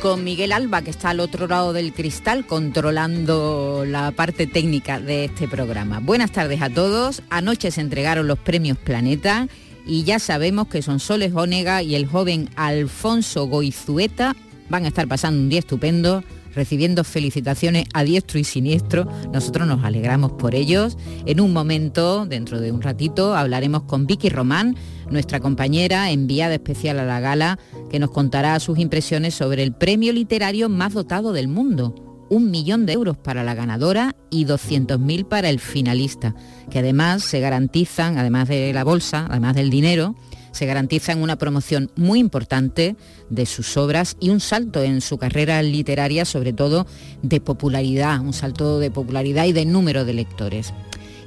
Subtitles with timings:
[0.00, 5.24] Con Miguel Alba, que está al otro lado del cristal, controlando la parte técnica de
[5.24, 6.00] este programa.
[6.00, 7.22] Buenas tardes a todos.
[7.30, 9.48] Anoche se entregaron los premios Planeta
[9.86, 14.36] y ya sabemos que son Soles Ónega y el joven Alfonso Goizueta
[14.68, 16.22] van a estar pasando un día estupendo
[16.54, 19.06] recibiendo felicitaciones a diestro y siniestro.
[19.32, 20.96] Nosotros nos alegramos por ellos.
[21.24, 24.76] En un momento, dentro de un ratito, hablaremos con Vicky Román,
[25.10, 27.58] nuestra compañera enviada especial a la gala,
[27.90, 31.94] que nos contará sus impresiones sobre el premio literario más dotado del mundo.
[32.30, 36.34] Un millón de euros para la ganadora y 200.000 para el finalista,
[36.70, 40.14] que además se garantizan, además de la bolsa, además del dinero,
[40.52, 42.96] se garantizan una promoción muy importante
[43.30, 46.86] de sus obras y un salto en su carrera literaria, sobre todo
[47.22, 50.72] de popularidad, un salto de popularidad y de número de lectores.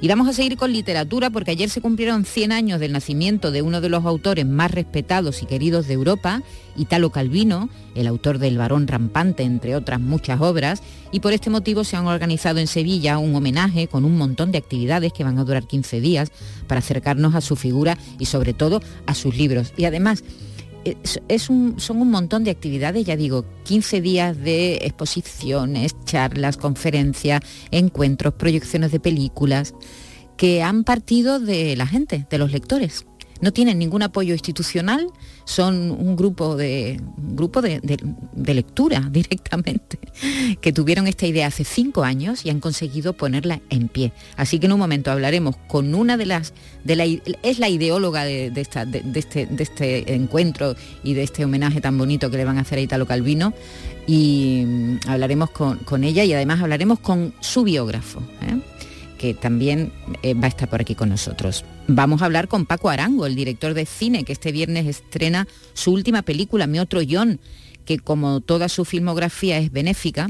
[0.02, 3.62] Y vamos a seguir con literatura porque ayer se cumplieron 100 años del nacimiento de
[3.62, 6.42] uno de los autores más respetados y queridos de Europa,
[6.76, 11.84] Italo Calvino, el autor del Barón Rampante, entre otras muchas obras, y por este motivo
[11.84, 15.44] se han organizado en Sevilla un homenaje con un montón de actividades que van a
[15.44, 16.32] durar 15 días
[16.66, 19.72] para acercarnos a su figura y sobre todo a sus libros.
[19.76, 20.24] Y además,
[21.38, 28.92] son un montón de actividades, ya digo, 15 días de exposiciones, charlas, conferencias, encuentros, proyecciones
[28.92, 29.74] de películas
[30.36, 33.06] que han partido de la gente, de los lectores
[33.42, 35.08] no tienen ningún apoyo institucional,
[35.44, 37.80] son un grupo de, grupo de,
[38.36, 39.98] lectura directamente,
[40.60, 44.12] que tuvieron esta idea hace cinco años y han conseguido ponerla en pie.
[44.36, 48.24] Así que en un momento hablaremos con una de las, de la, es la ideóloga
[48.24, 48.84] de, esta,
[49.14, 52.78] este, de, este, encuentro y de este homenaje tan bonito que le van a hacer
[52.78, 53.52] a Italo Calvino
[54.06, 58.22] y mm, hablaremos con, ella y además hablaremos con su biógrafo.
[58.42, 58.60] ¿eh?
[59.18, 59.92] que también
[60.24, 61.64] eh, va a estar por aquí con nosotros.
[61.88, 65.92] Vamos a hablar con Paco Arango, el director de cine, que este viernes estrena su
[65.92, 67.40] última película, Mi otro John,
[67.84, 70.28] que como toda su filmografía es benéfica,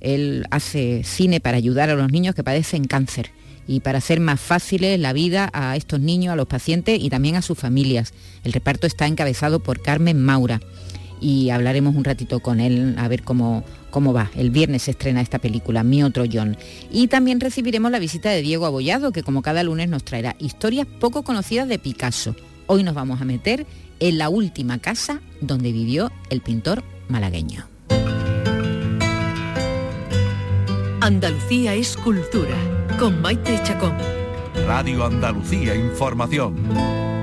[0.00, 3.30] él hace cine para ayudar a los niños que padecen cáncer
[3.68, 7.36] y para hacer más fáciles la vida a estos niños, a los pacientes y también
[7.36, 8.12] a sus familias.
[8.42, 10.60] El reparto está encabezado por Carmen Maura
[11.20, 14.30] y hablaremos un ratito con él a ver cómo, cómo va.
[14.34, 16.56] El viernes se estrena esta película, Mi otro John.
[16.90, 20.86] Y también recibiremos la visita de Diego Abollado, que como cada lunes nos traerá historias
[20.86, 22.34] poco conocidas de Picasso.
[22.66, 23.66] Hoy nos vamos a meter
[23.98, 27.66] en la última casa donde vivió el pintor malagueño.
[31.00, 32.56] Andalucía es cultura,
[32.98, 33.94] con Maite Chacón.
[34.66, 37.19] Radio Andalucía Información.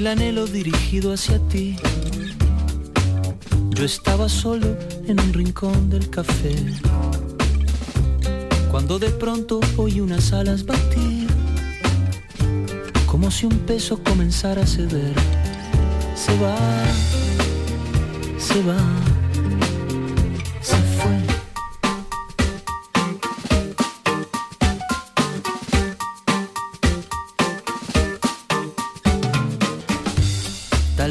[0.00, 1.76] El anhelo dirigido hacia ti.
[3.68, 4.66] Yo estaba solo
[5.06, 6.56] en un rincón del café.
[8.70, 11.28] Cuando de pronto oí unas alas batir,
[13.04, 15.14] como si un peso comenzara a ceder.
[16.14, 16.56] Se va,
[18.38, 19.09] se va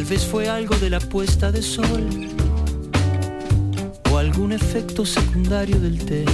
[0.09, 2.09] vez fue algo de la puesta de sol
[4.11, 6.25] o algún efecto secundario del té.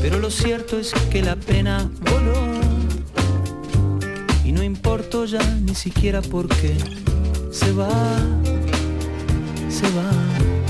[0.00, 2.40] Pero lo cierto es que la pena voló
[4.42, 6.78] y no importó ya ni siquiera por qué.
[7.50, 7.90] Se va,
[9.68, 10.63] se va.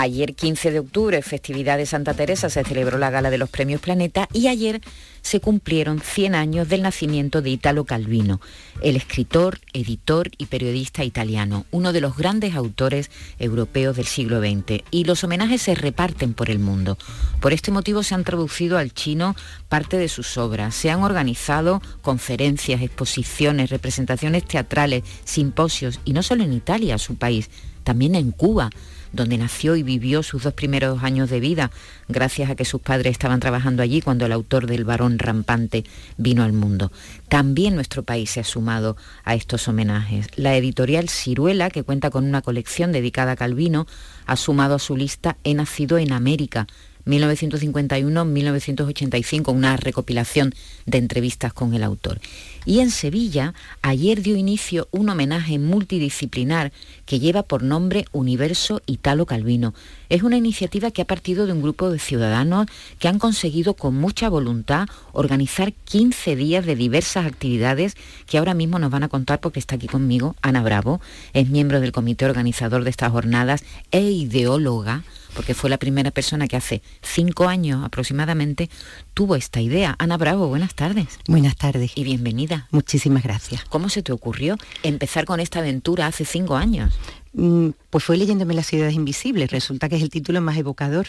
[0.00, 3.80] Ayer 15 de octubre, festividad de Santa Teresa, se celebró la gala de los premios
[3.80, 4.80] Planeta y ayer
[5.22, 8.40] se cumplieron 100 años del nacimiento de Italo Calvino,
[8.80, 13.10] el escritor, editor y periodista italiano, uno de los grandes autores
[13.40, 14.84] europeos del siglo XX.
[14.92, 16.96] Y los homenajes se reparten por el mundo.
[17.40, 19.34] Por este motivo se han traducido al chino
[19.68, 26.44] parte de sus obras, se han organizado conferencias, exposiciones, representaciones teatrales, simposios, y no solo
[26.44, 27.50] en Italia, su país,
[27.82, 28.70] también en Cuba,
[29.12, 31.70] donde nació y vivió sus dos primeros años de vida,
[32.08, 35.84] gracias a que sus padres estaban trabajando allí cuando el autor del varón rampante
[36.16, 36.92] vino al mundo.
[37.28, 40.26] También nuestro país se ha sumado a estos homenajes.
[40.36, 43.86] La editorial Ciruela, que cuenta con una colección dedicada a Calvino,
[44.26, 46.66] ha sumado a su lista He nacido en América,
[47.08, 50.54] 1951-1985, una recopilación
[50.86, 52.20] de entrevistas con el autor.
[52.64, 56.72] Y en Sevilla, ayer dio inicio un homenaje multidisciplinar
[57.06, 59.74] que lleva por nombre Universo Italo Calvino.
[60.10, 62.66] Es una iniciativa que ha partido de un grupo de ciudadanos
[62.98, 67.96] que han conseguido con mucha voluntad organizar 15 días de diversas actividades
[68.26, 71.00] que ahora mismo nos van a contar porque está aquí conmigo Ana Bravo,
[71.32, 75.04] es miembro del comité organizador de estas jornadas e ideóloga
[75.38, 78.68] porque fue la primera persona que hace cinco años aproximadamente
[79.14, 79.94] tuvo esta idea.
[80.00, 81.06] Ana Bravo, buenas tardes.
[81.28, 81.92] Buenas tardes.
[81.94, 82.66] Y bienvenida.
[82.72, 83.64] Muchísimas gracias.
[83.66, 86.92] ¿Cómo se te ocurrió empezar con esta aventura hace cinco años?
[87.34, 91.06] Mm, pues fue leyéndome Las ciudades invisibles, resulta que es el título más evocador.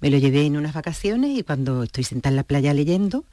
[0.00, 3.24] Me lo llevé en unas vacaciones y cuando estoy sentada en la playa leyendo,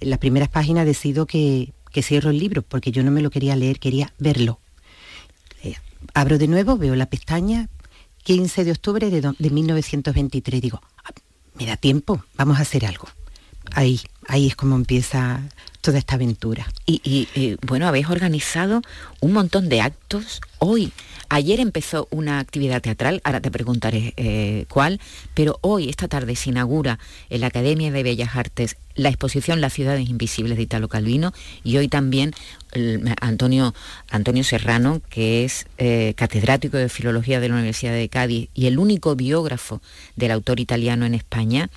[0.00, 3.28] en las primeras páginas decido que, que cierro el libro, porque yo no me lo
[3.28, 4.60] quería leer, quería verlo.
[5.62, 5.74] Eh,
[6.14, 7.68] abro de nuevo, veo la pestaña,
[8.22, 10.60] 15 de octubre de, 1923.
[10.60, 11.10] Digo, ah,
[11.54, 13.08] me da tiempo, vamos a hacer algo.
[13.72, 15.42] Ahí, ahí es como empieza
[15.80, 16.66] toda esta aventura.
[16.86, 18.82] Y, eh, bueno, habéis organizado
[19.20, 20.92] un montón de actos hoy.
[21.32, 25.00] Ayer empezó una actividad teatral, ahora te preguntaré eh, cuál,
[25.32, 26.98] pero hoy, esta tarde, se inaugura
[27.28, 31.32] en la Academia de Bellas Artes la exposición Las ciudades invisibles de Italo Calvino
[31.62, 32.34] y hoy también
[33.20, 33.74] Antonio,
[34.10, 38.80] Antonio Serrano, que es eh, catedrático de Filología de la Universidad de Cádiz y el
[38.80, 39.80] único biógrafo
[40.16, 41.70] del autor italiano en España,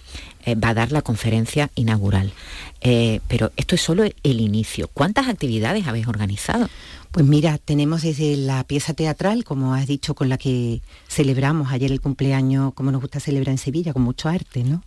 [0.46, 2.34] eh, va a dar la conferencia inaugural.
[2.82, 4.90] Pero esto es solo el inicio.
[4.94, 6.70] ¿Cuántas actividades habéis organizado?
[7.14, 11.92] Pues mira, tenemos desde la pieza teatral, como has dicho, con la que celebramos ayer
[11.92, 14.82] el cumpleaños, como nos gusta celebrar en Sevilla, con mucho arte, ¿no?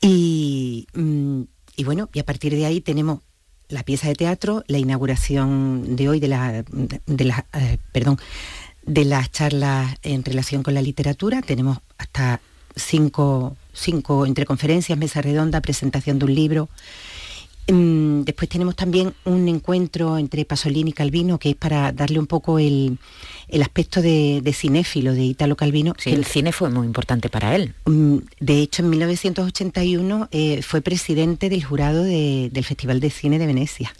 [0.00, 1.42] Y, mm,
[1.76, 3.20] y bueno, y a partir de ahí tenemos
[3.68, 6.64] la pieza de teatro, la inauguración de hoy de la,
[7.06, 8.18] de, eh, perdón,
[8.84, 11.40] de las charlas en relación con la literatura.
[11.40, 12.40] Tenemos hasta
[12.74, 16.68] cinco, cinco entre conferencias, mesa redonda, presentación de un libro,
[17.68, 22.58] después tenemos también un encuentro entre Pasolini y Calvino, que es para darle un poco
[22.58, 22.98] el,
[23.60, 25.94] aspecto de, cinéfilo de Italo Calvino.
[25.98, 27.74] Sí, el cine fue muy importante para él.
[27.84, 33.46] Mm, de hecho, en 1981 eh, fue presidente del jurado del Festival de Cine de
[33.46, 33.92] Venecia.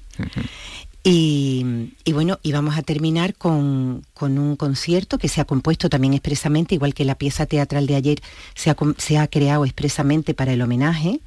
[1.05, 6.75] y, bueno, y vamos a terminar con, un concierto que se ha compuesto también expresamente,
[6.75, 8.19] igual que la pieza teatral de ayer
[8.55, 11.21] se ha, se ha creado expresamente para el homenaje,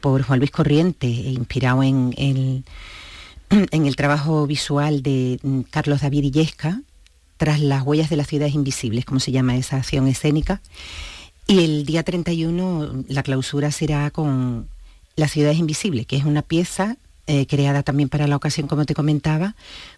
[0.00, 2.64] por Juan Luis Corriente, e inspirado en el,
[3.70, 6.82] en el trabajo visual de mm, Carlos David Illesca,
[7.36, 10.60] tras las huellas de las ciudades invisibles, como se llama esa acción escénica.
[11.46, 14.68] Y el día 31 la clausura será con
[15.16, 16.96] Las ciudades invisibles, que es una pieza
[17.26, 19.54] eh, creada también para la ocasión, como te comentaba,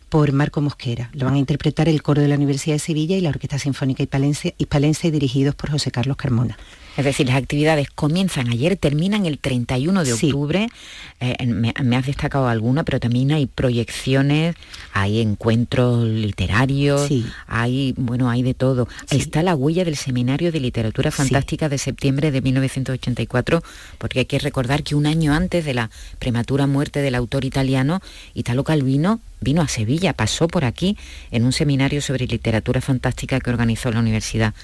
[0.09, 1.11] por Marco Mosquera.
[1.13, 4.03] Lo van a interpretar el coro de la Universidad de Sevilla y la Orquesta Sinfónica
[4.03, 6.59] Hispalense, dirigidos por José Carlos Carmona.
[6.97, 10.69] Es decir, las actividades comienzan ayer, terminan el 31 de octubre.
[11.21, 14.57] Eh, me, has destacado alguna, pero también hay proyecciones,
[14.93, 17.09] hay encuentros literarios,
[17.47, 18.89] hay, bueno, hay de todo.
[19.11, 23.63] Está la huella del Seminario de Literatura Fantástica de septiembre de 1984,
[23.99, 28.01] porque hay que recordar que un año antes de la prematura muerte del autor italiano,
[28.35, 30.97] Italo Calvino vino a Sevilla, pasó por aquí
[31.31, 34.55] en un seminario sobre literatura fantástica que organizó la Universidad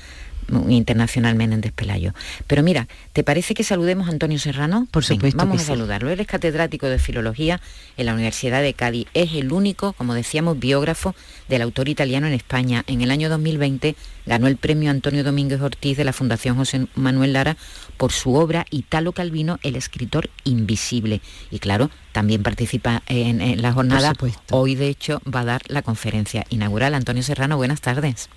[0.69, 2.13] internacionalmente en Despelayo.
[2.47, 4.87] Pero mira, ¿te parece que saludemos a Antonio Serrano?
[4.91, 5.39] Por supuesto.
[5.39, 6.11] vamos a saludarlo.
[6.11, 7.61] Él es catedrático de Filología
[7.97, 9.07] en la Universidad de Cádiz.
[9.15, 11.15] Es el único, como decíamos, biógrafo
[11.49, 12.85] del autor italiano en España.
[12.87, 17.33] En el año 2020 ganó el premio Antonio Domínguez Ortiz de la Fundación José Manuel
[17.33, 17.57] Lara
[17.97, 21.21] por su obra Italo Calvino, el escritor invisible.
[21.51, 24.13] Y claro, también participa en, en la jornada.
[24.51, 26.95] Hoy, de hecho, va a dar la conferencia inaugural.
[26.95, 28.29] Antonio Serrano, buenas tardes.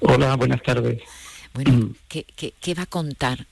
[0.00, 1.02] Hola, buenas tardes.
[1.54, 1.94] Bueno, mm.
[2.08, 3.46] ¿qué, va a contar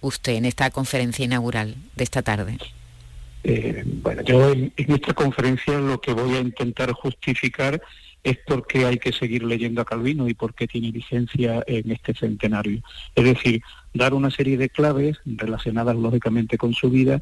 [0.00, 2.58] usted en esta conferencia inaugural de esta tarde?
[3.44, 7.80] Eh, bueno, yo en, esta conferencia lo que voy a intentar justificar
[8.24, 11.92] es por qué hay que seguir leyendo a Calvino y por qué tiene vigencia en
[11.92, 12.82] este centenario.
[13.14, 13.62] Es decir,
[13.94, 17.20] dar una serie de claves relacionadas lógicamente con su vida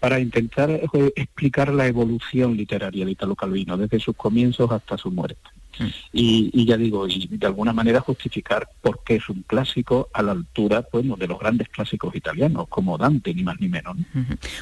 [0.00, 5.10] para intentar eh, explicar la evolución literaria de Italo Calvino, desde sus comienzos hasta su
[5.10, 5.50] muerte.
[5.78, 5.86] Mm.
[6.12, 10.32] Y, ya digo, y de alguna manera justificar por qué es un clásico a la
[10.32, 13.96] altura bueno, de los grandes clásicos italianos, como Dante, ni más ni menos.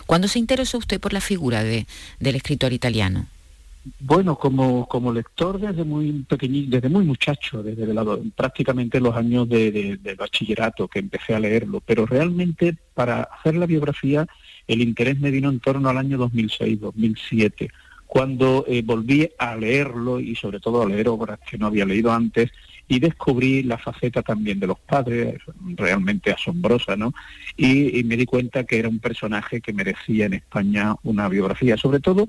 [0.07, 1.87] ¿Cuándo se interesó usted por la figura de,
[2.19, 3.27] del escritor italiano?
[4.01, 7.87] Bueno, como, como lector desde muy pequeñito, desde muy muchacho, desde
[8.35, 14.27] prácticamente los años de, bachillerato que empecé a leerlo, pero realmente para hacer la biografía
[14.67, 17.71] el interés me vino en torno al año 2006, 2007,
[18.15, 22.13] cuando eh, volví a leerlo y sobre todo a leer obras que no había leído
[22.13, 22.53] antes
[22.87, 25.41] y descubrí la faceta también de los padres,
[25.75, 27.13] realmente asombrosa, ¿no?
[27.57, 31.99] Y, me di cuenta que era un personaje que merecía en España una biografía, sobre
[31.99, 32.29] todo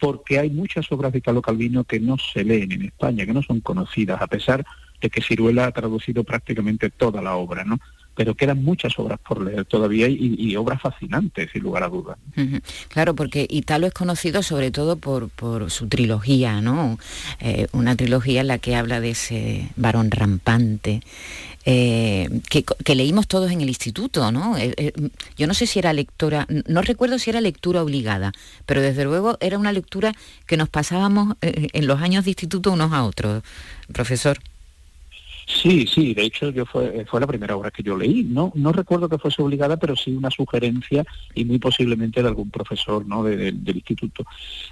[0.00, 3.42] porque hay muchas obras de Italo Calvino que no se leen en España, que no
[3.42, 4.64] son conocidas, a pesar
[5.02, 7.78] de que Ciruela ha traducido prácticamente toda la obra, ¿no?
[8.16, 12.16] Pero quedan muchas obras por leer todavía y, obras fascinantes, sin lugar a dudas.
[12.88, 15.30] Claro, porque Italo es conocido sobre todo por,
[15.70, 16.98] su trilogía, ¿no?
[17.40, 21.02] Eh, una trilogía en la que habla de ese varón rampante,
[21.66, 24.56] eh, que, leímos todos en el instituto, ¿no?
[24.56, 24.92] Eh,
[25.36, 28.32] yo no sé si era lectura, no recuerdo si era lectura obligada,
[28.64, 30.14] pero desde luego era una lectura
[30.46, 33.42] que nos pasábamos en los años de instituto unos a otros,
[33.92, 34.38] profesor.
[35.46, 38.24] Sí, sí, de hecho yo fue, fue la primera obra que yo leí.
[38.24, 42.50] No, no recuerdo que fuese obligada, pero sí una sugerencia y muy posiblemente de algún
[42.50, 43.22] profesor ¿no?
[43.22, 44.24] del instituto.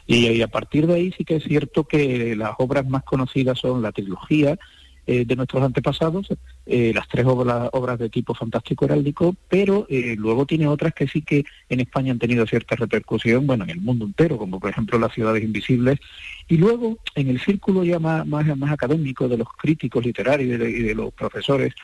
[0.04, 3.83] Y, a partir de ahí sí que es cierto que las obras más conocidas son
[3.83, 4.59] la trilogía,
[5.06, 6.28] eh, de nuestros antepasados,
[6.64, 11.06] eh, las tres obras, obras de tipo fantástico heráldico, pero eh, luego tiene otras que
[11.06, 14.70] sí que en España han tenido cierta repercusión, bueno, en el mundo entero, como por
[14.70, 15.99] ejemplo Las ciudades invisibles,
[16.49, 20.94] y luego en el círculo ya más, más, académico de los críticos literarios y de,
[20.94, 21.75] los profesores,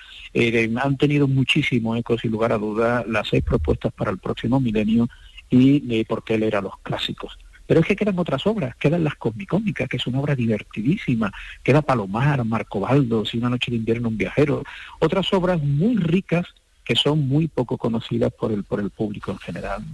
[0.82, 5.08] han tenido muchísimo eco, sin lugar a duda, las seis propuestas para el próximo milenio
[5.50, 7.36] y por qué leer a los clásicos.
[7.70, 11.82] Pero es que quedan otras obras, quedan las Cosmicómicas, que es una obra divertidísima, queda
[11.82, 14.64] Palomar, Marco Baldo, Si una noche de invierno un viajero,
[14.98, 16.48] otras obras muy ricas
[16.84, 19.84] que son muy poco conocidas por el, por el público en general.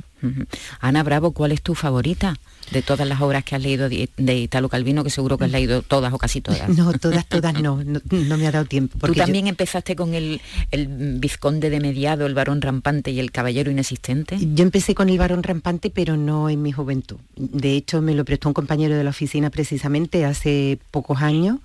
[0.80, 2.36] Ana Bravo, ¿cuál es tu favorita
[2.72, 5.82] de todas las obras que has leído de, Italo Calvino, que seguro que has leído
[5.82, 6.68] todas o casi todas?
[6.76, 8.98] No, todas, todas no, no, me ha dado tiempo.
[9.06, 10.40] Tú también empezaste con el,
[11.20, 14.38] vizconde de mediado, el varón rampante y el caballero inexistente.
[14.40, 17.18] Yo empecé con el varón rampante, pero no en mi juventud.
[17.36, 21.58] De hecho, me lo prestó un compañero de la oficina precisamente hace pocos años.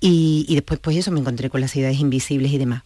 [0.00, 2.82] Y, y, después pues eso me encontré con las ciudades invisibles y demás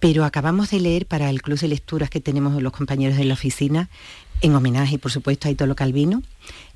[0.00, 3.34] pero acabamos de leer para el club de lecturas que tenemos los compañeros de la
[3.34, 3.90] oficina,
[4.40, 6.22] en homenaje, por supuesto, a Italo Calvino,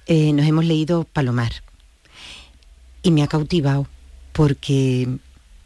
[0.07, 1.53] eh, nos hemos leído Palomar.
[3.03, 3.87] Y me ha cautivado,
[4.33, 5.09] porque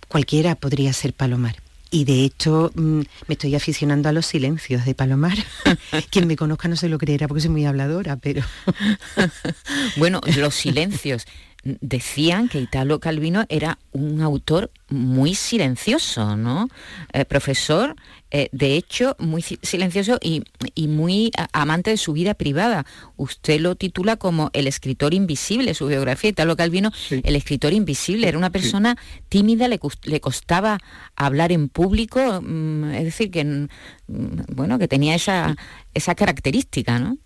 [0.06, 1.56] cualquiera podría ser Palomar.
[1.90, 5.38] Y de hecho mm, me estoy aficionando a los silencios de Palomar.
[6.10, 8.42] Quien me conozca no se lo creerá porque soy muy habladora, pero...
[9.96, 11.26] bueno, los silencios
[11.64, 16.68] decían que Italo Calvino era un autor muy silencioso, ¿no?
[17.12, 17.96] Eh, profesor,
[18.30, 20.44] eh, de hecho, muy silencioso y,
[20.88, 22.86] muy amante de su vida privada.
[23.16, 28.28] Usted lo titula como el escritor invisible, su biografía, Italo Calvino, el escritor invisible.
[28.28, 28.96] Era una persona
[29.28, 30.78] tímida, le, le, costaba
[31.16, 33.68] hablar en público, mm, es decir, que, mm,
[34.54, 35.56] bueno, que tenía esa,
[35.94, 37.18] esa característica, ¿no?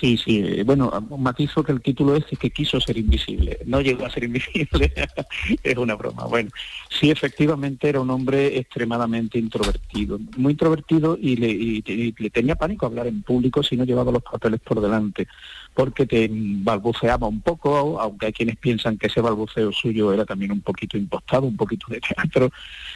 [0.00, 0.62] Sí, sí.
[0.62, 3.58] Bueno, matizo que el título es que quiso ser invisible.
[3.66, 4.92] No llegó a ser invisible.
[5.62, 6.24] es una broma.
[6.24, 6.50] Bueno,
[6.88, 10.18] sí, efectivamente era un hombre extremadamente introvertido.
[10.36, 14.60] Muy introvertido y le, le tenía pánico hablar en público si no llevaba los papeles
[14.60, 15.28] por delante
[15.74, 20.52] porque te balbuceaba un poco, aunque hay quienes piensan que ese balbuceo suyo era también
[20.52, 22.50] un poquito impostado, un poquito de teatro,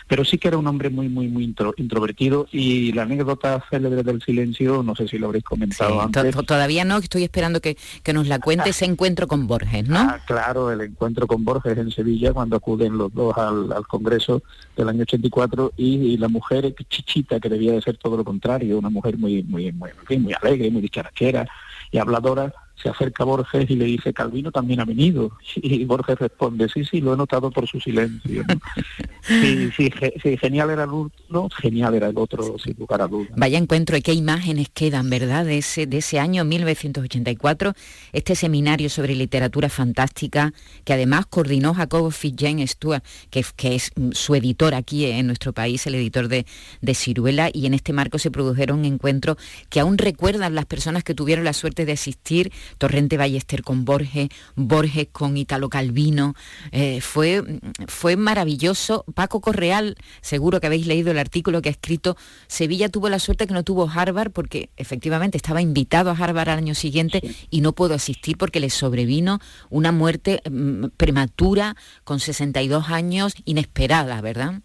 [0.06, 4.22] pero sí que era un hombre muy, muy, muy introvertido y la anécdota célebre del
[4.22, 6.36] silencio, no sé si lo habréis comentado antes.
[6.46, 7.76] Todavía no, estoy esperando que,
[8.12, 9.98] nos la cuente ese encuentro con Borges, ¿no?
[9.98, 14.42] Ah, claro, el encuentro con Borges en Sevilla, cuando acuden los dos al, Congreso
[14.76, 18.90] del año 84 y, la mujer chichita, que debía de ser todo lo contrario, una
[18.90, 21.46] mujer muy, muy, muy, muy alegre, muy dicharachera
[21.90, 25.32] y habladora, se acerca Borges y le dice, Calvino también ha venido.
[25.66, 28.44] Y Borges responde, sí, sí, lo he notado por su silencio.
[29.22, 33.30] sí, sí, genial era el uno, genial era el otro, sin lugar a dudas.
[33.36, 35.44] Vaya encuentro y qué imágenes quedan, ¿verdad?
[35.44, 37.74] De ese, de ese año 1984,
[38.12, 40.52] este seminario sobre literatura fantástica,
[40.84, 45.86] que además coordinó Jacobo Fitzgerald Stuart, que, que es su editor aquí en nuestro país,
[45.86, 46.46] el editor de,
[46.80, 49.36] de Ciruela, y en este marco se produjeron encuentros
[49.68, 54.28] que aún recuerdan las personas que tuvieron la suerte de asistir Torrente Ballester con Borges,
[54.54, 56.34] Borges con Italo Calvino.
[56.72, 59.04] Eh, fue, fue maravilloso.
[59.14, 63.46] Paco Correal, seguro que habéis leído el artículo que ha escrito, Sevilla tuvo la suerte
[63.46, 67.20] que no tuvo Harvard porque efectivamente estaba invitado a Harvard al año siguiente
[67.50, 74.20] y no pudo asistir porque le sobrevino una muerte mm, prematura con 62 años inesperada,
[74.20, 74.62] ¿verdad?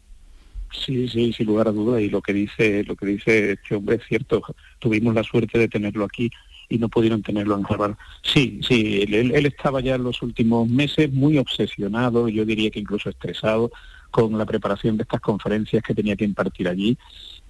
[0.74, 2.02] Sí, sí, sin lugar a dudas.
[2.02, 4.42] Y lo que dice, lo que dice este hombre es cierto.
[4.80, 6.32] Tuvimos la suerte de tenerlo aquí
[6.72, 7.96] y no pudieron tenerlo en Harvard.
[8.24, 12.80] Sí, sí, él, él estaba ya en los últimos meses muy obsesionado, yo diría que
[12.80, 13.72] incluso estresado
[14.10, 16.98] con la preparación de estas conferencias que tenía que impartir allí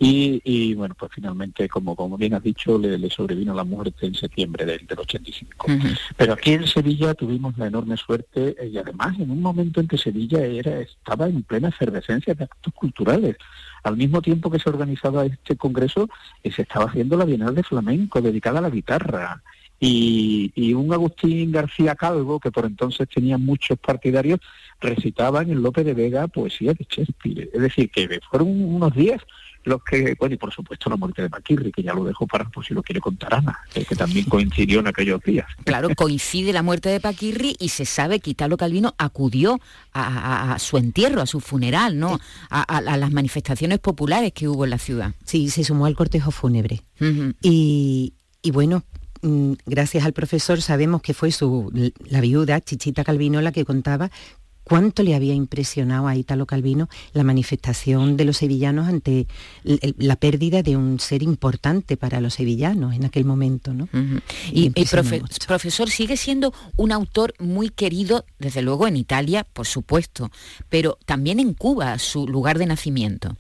[0.04, 4.66] y, bueno, pues finalmente, como, como bien has dicho, le, sobrevino la muerte en septiembre
[4.66, 5.68] del, del 85.
[6.18, 10.00] Pero aquí en Sevilla tuvimos la enorme suerte y además en un momento en que
[10.00, 13.38] Sevilla era estaba en plena efervescencia de actos culturales.
[13.84, 16.08] Al mismo tiempo que se organizaba este congreso,
[16.44, 19.42] eh, se estaba haciendo la Bienal de Flamenco dedicada a la guitarra.
[19.84, 24.40] Y, un Agustín García Calvo, que por entonces tenía muchos partidarios,
[24.80, 27.50] recitaba en el Lope de Vega poesía de Shakespeare.
[27.52, 29.22] Es decir, que fueron unos días
[29.64, 32.46] los que, bueno, y por supuesto la muerte de Paquirri, que ya lo dejo para
[32.50, 35.48] por si lo quiere contar Ana, que también coincidió en aquellos días.
[35.64, 39.60] Claro, coincide la muerte de Paquirri y se sabe que Italo Calvino acudió
[39.94, 42.20] a, su entierro, a su funeral, ¿no?
[42.50, 45.14] A, las manifestaciones populares que hubo en la ciudad.
[45.26, 46.82] Sí, se sumó al cortejo fúnebre.
[47.42, 48.84] y, y bueno,
[49.22, 51.72] mm, gracias al profesor sabemos que fue su
[52.10, 54.12] la viuda Chichita Calvino la que contaba
[54.64, 59.28] cuánto le había impresionado a Italo Calvino la manifestación de los sevillanos ante
[59.64, 63.74] la pérdida de un ser importante para los sevillanos en aquel momento.
[63.74, 63.88] ¿no?
[64.52, 64.86] Y, y
[65.48, 70.32] profesor, sigue siendo un autor muy querido, desde luego en Italia, por supuesto,
[70.70, 73.36] pero también en Cuba, su lugar de nacimiento.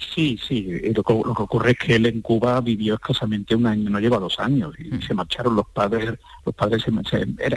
[0.00, 3.90] Sí, sí, eh, lo que, ocurre es que él en Cuba vivió escasamente un año,
[3.90, 5.02] no lleva dos años, y mm.
[5.02, 6.84] se marcharon los padres, los padres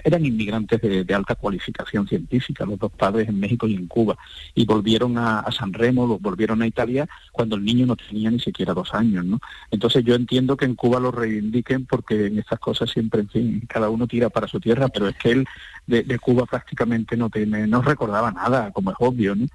[0.03, 4.17] eran inmigrantes de, alta cualificación científica, los dos padres en México y en Cuba,
[4.53, 8.39] y volvieron a, San Remo, los volvieron a Italia cuando el niño no tenía ni
[8.39, 9.39] siquiera dos años, ¿no?
[9.71, 13.63] Entonces yo entiendo que en Cuba lo reivindiquen porque en estas cosas siempre, en fin,
[13.67, 15.47] cada uno tira para su tierra, pero es que él
[15.85, 19.45] de, Cuba prácticamente no tiene, no recordaba nada, como es obvio, ¿no?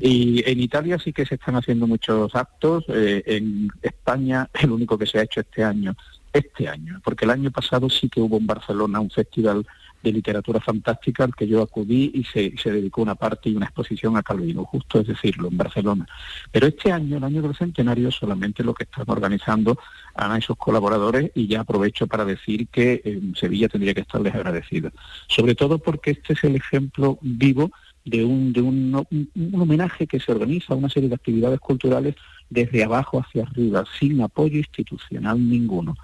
[0.00, 4.98] Y en Italia sí que se están haciendo muchos actos, eh, en España el único
[4.98, 5.94] que se ha hecho este año,
[6.32, 9.66] este año, porque el año pasado sí que hubo en Barcelona un festival
[10.06, 14.16] de literatura fantástica al que yo acudí y se, dedicó una parte y una exposición
[14.16, 16.06] a Calvino, justo es decirlo, en Barcelona.
[16.52, 19.78] Pero este año, el año del centenario, solamente lo que están organizando
[20.14, 24.32] Ana y sus colaboradores y ya aprovecho para decir que en Sevilla tendría que estarles
[24.32, 24.92] agradecido.
[25.26, 27.72] Sobre todo porque este es el ejemplo vivo
[28.04, 32.14] de un, de un, un homenaje que se organiza a una serie de actividades culturales
[32.48, 35.96] desde abajo hacia arriba, sin apoyo institucional ninguno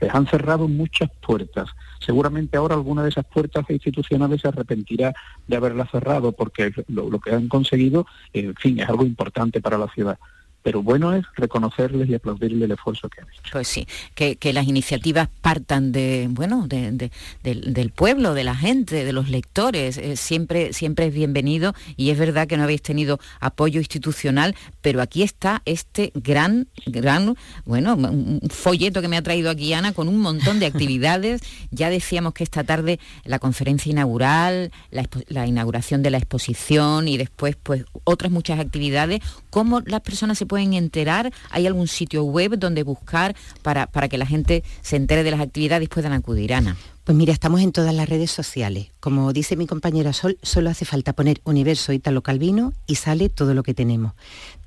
[0.00, 1.68] les han cerrado muchas puertas.
[2.00, 5.14] Seguramente ahora alguna de esas puertas institucionales se arrepentirá
[5.46, 9.78] de haberlas cerrado porque lo, lo que han conseguido, en fin, es algo importante para
[9.78, 10.18] la ciudad
[10.62, 13.52] pero bueno es reconocerles y aplaudirles el esfuerzo que han hecho.
[13.52, 19.28] Pues sí, que, las iniciativas partan de, bueno, del, pueblo, de la gente, de los
[19.28, 24.56] lectores, eh, siempre, siempre es bienvenido y es verdad que no habéis tenido apoyo institucional,
[24.82, 29.92] pero aquí está este gran, gran, bueno, un folleto que me ha traído aquí Ana
[29.92, 31.42] con un montón de actividades.
[31.70, 37.16] ya decíamos que esta tarde la conferencia inaugural, la, la inauguración de la exposición y
[37.16, 39.20] después pues otras muchas actividades.
[39.50, 41.32] ¿Cómo las personas se pueden enterar?
[41.50, 45.38] ¿Hay algún sitio web donde buscar para, para que la gente se entere de las
[45.38, 46.76] actividades y puedan acudir, Ana?
[47.04, 48.88] Pues mira, estamos en todas las redes sociales.
[48.98, 53.54] Como dice mi compañera Sol, solo hace falta poner Universo Italo Calvino y sale todo
[53.54, 54.14] lo que tenemos.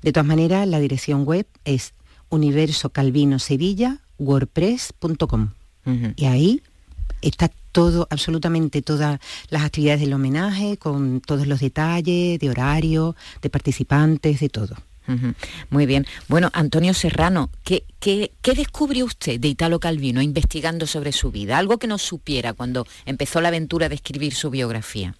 [0.00, 1.92] De todas maneras, la dirección web es
[2.30, 5.50] universo calvino sevilla wordpress.com
[6.16, 6.62] y ahí
[7.20, 9.20] está todo, absolutamente todas
[9.50, 14.76] las actividades del homenaje, con todos los detalles de horario, de participantes, de todo.
[15.70, 16.06] Muy bien.
[16.28, 21.58] Bueno, Antonio Serrano, ¿qué, qué, qué descubrió usted de Italo Calvino investigando sobre su vida?
[21.58, 25.14] Algo que no supiera cuando empezó la aventura de escribir su biografía.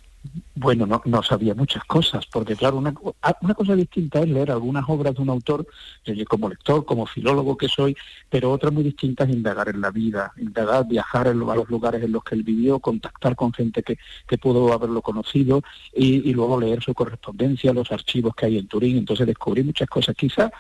[0.55, 4.51] Bueno, no, no, sabía muchas cosas, porque claro, una, ah, una, cosa distinta es leer
[4.51, 5.67] algunas obras de un autor,
[6.07, 7.95] eh, como lector, como filólogo que soy,
[8.31, 12.13] pero otra muy distinta es indagar en la vida, indagar, viajar a los lugares en
[12.13, 13.99] los que él vivió, contactar con gente que,
[14.39, 15.63] pudo haberlo conocido
[15.95, 20.15] y, luego leer su correspondencia, los archivos que hay en Turín, entonces descubrí muchas cosas.
[20.17, 20.51] Quizá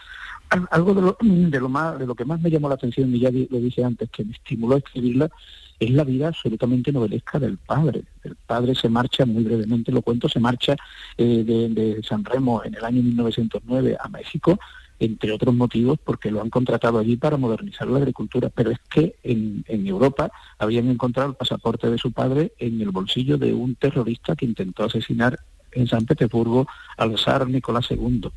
[0.70, 3.20] algo de lo, de lo, más, de lo que más me llamó la atención, y
[3.20, 5.30] ya lo dije antes, que me estimuló a escribirla,
[5.78, 8.04] es la vida absolutamente novelesca del padre.
[8.22, 10.76] El padre se marcha, muy brevemente lo cuento, se marcha
[11.16, 14.58] eh, de, San Remo en el año 1909 a México,
[14.98, 19.16] entre otros motivos porque lo han contratado allí para modernizar la agricultura, pero es que
[19.22, 23.74] en, en, Europa habían encontrado el pasaporte de su padre en el bolsillo de un
[23.74, 25.38] terrorista que intentó asesinar
[25.74, 28.30] en San Petersburgo al zar Nicolás II.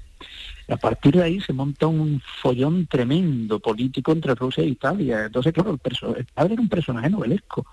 [0.69, 5.25] A partir de ahí se monta un follón tremendo político entre Rusia e Italia.
[5.25, 7.65] Entonces, claro, el, el padre era un personaje novelesco.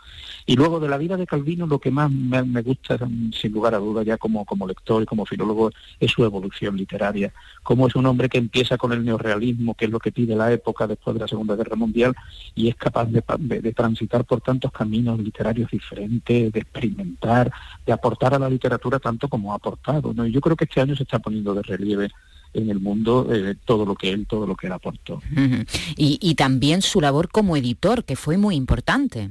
[0.46, 2.96] Y luego de la vida de Calvino lo que más me, gusta,
[3.32, 7.32] sin lugar a duda, ya como, como lector y como filólogo, es su evolución literaria.
[7.64, 10.52] Cómo es un hombre que empieza con el neorrealismo, que es lo que pide la
[10.52, 12.14] época después de la Segunda Guerra Mundial,
[12.54, 17.50] y es capaz de, de transitar por tantos caminos literarios diferentes, de experimentar,
[17.84, 20.12] de aportar a la literatura tanto como ha aportado.
[20.14, 20.26] ¿no?
[20.26, 22.10] Y yo creo que este año se está poniendo de relieve
[22.54, 25.20] en el mundo eh, todo lo que él, todo lo que él aportó.
[25.96, 29.30] y, y también su labor como editor, que fue muy importante.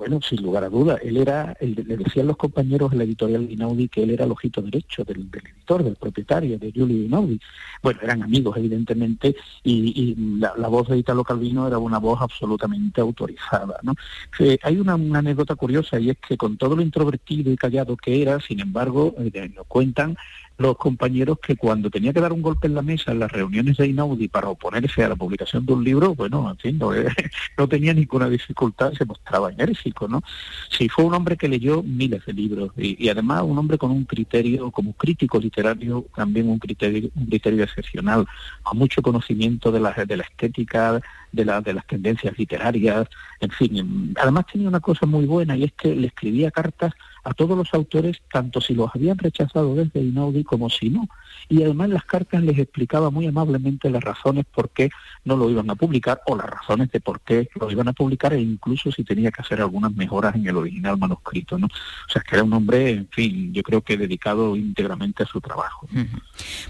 [0.00, 3.52] Bueno, sin lugar a duda, él era, le decían los compañeros de la editorial de
[3.52, 7.38] Inaudi que él era el ojito derecho del, editor, del propietario, de Giulio Inaudi.
[7.82, 13.78] Bueno, eran amigos, evidentemente, y, la, voz de Italo Calvino era una voz absolutamente autorizada.
[13.82, 13.94] ¿no?
[14.38, 18.22] Eh, hay una, anécdota curiosa y es que con todo lo introvertido y callado que
[18.22, 20.16] era, sin embargo, eh, nos cuentan
[20.60, 23.78] los compañeros que cuando tenía que dar un golpe en la mesa en las reuniones
[23.78, 26.92] de Inaudi para oponerse a la publicación de un libro, bueno, en fin, no,
[27.68, 30.22] tenía ninguna dificultad, se mostraba enérgico, ¿no?
[30.70, 34.04] Sí, fue un hombre que leyó miles de libros y, además un hombre con un
[34.04, 38.26] criterio, como crítico literario, también un criterio, un criterio excepcional,
[38.62, 41.00] con mucho conocimiento de la, de la estética,
[41.32, 43.08] de, la, de las tendencias literarias,
[43.40, 44.14] en fin.
[44.20, 46.92] Además tenía una cosa muy buena y es que le escribía cartas
[47.24, 51.08] a todos los autores, tanto si los habían rechazado desde Inaudi como si no.
[51.50, 54.88] Y además las cartas les explicaba muy amablemente las razones por qué
[55.24, 58.32] no lo iban a publicar o las razones de por qué lo iban a publicar
[58.32, 61.58] e incluso si tenía que hacer algunas mejoras en el original manuscrito.
[61.58, 61.66] ¿no?
[61.66, 65.40] O sea, que era un hombre, en fin, yo creo que dedicado íntegramente a su
[65.40, 65.88] trabajo.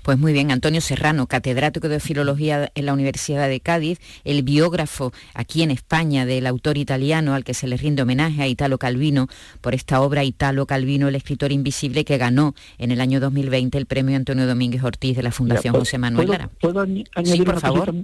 [0.02, 5.12] Pues muy bien, Antonio Serrano, catedrático de Filología en la Universidad de Cádiz, el biógrafo
[5.34, 9.28] aquí en España del autor italiano al que se le rinde homenaje a Italo Calvino
[9.60, 13.84] por esta obra Italo Calvino, el escritor invisible que ganó en el año 2020 el
[13.84, 16.50] premio Antonio Domínguez Ortiz de la Fundación José Manuel Lara.
[16.60, 17.94] ¿Puedo añadir por favor?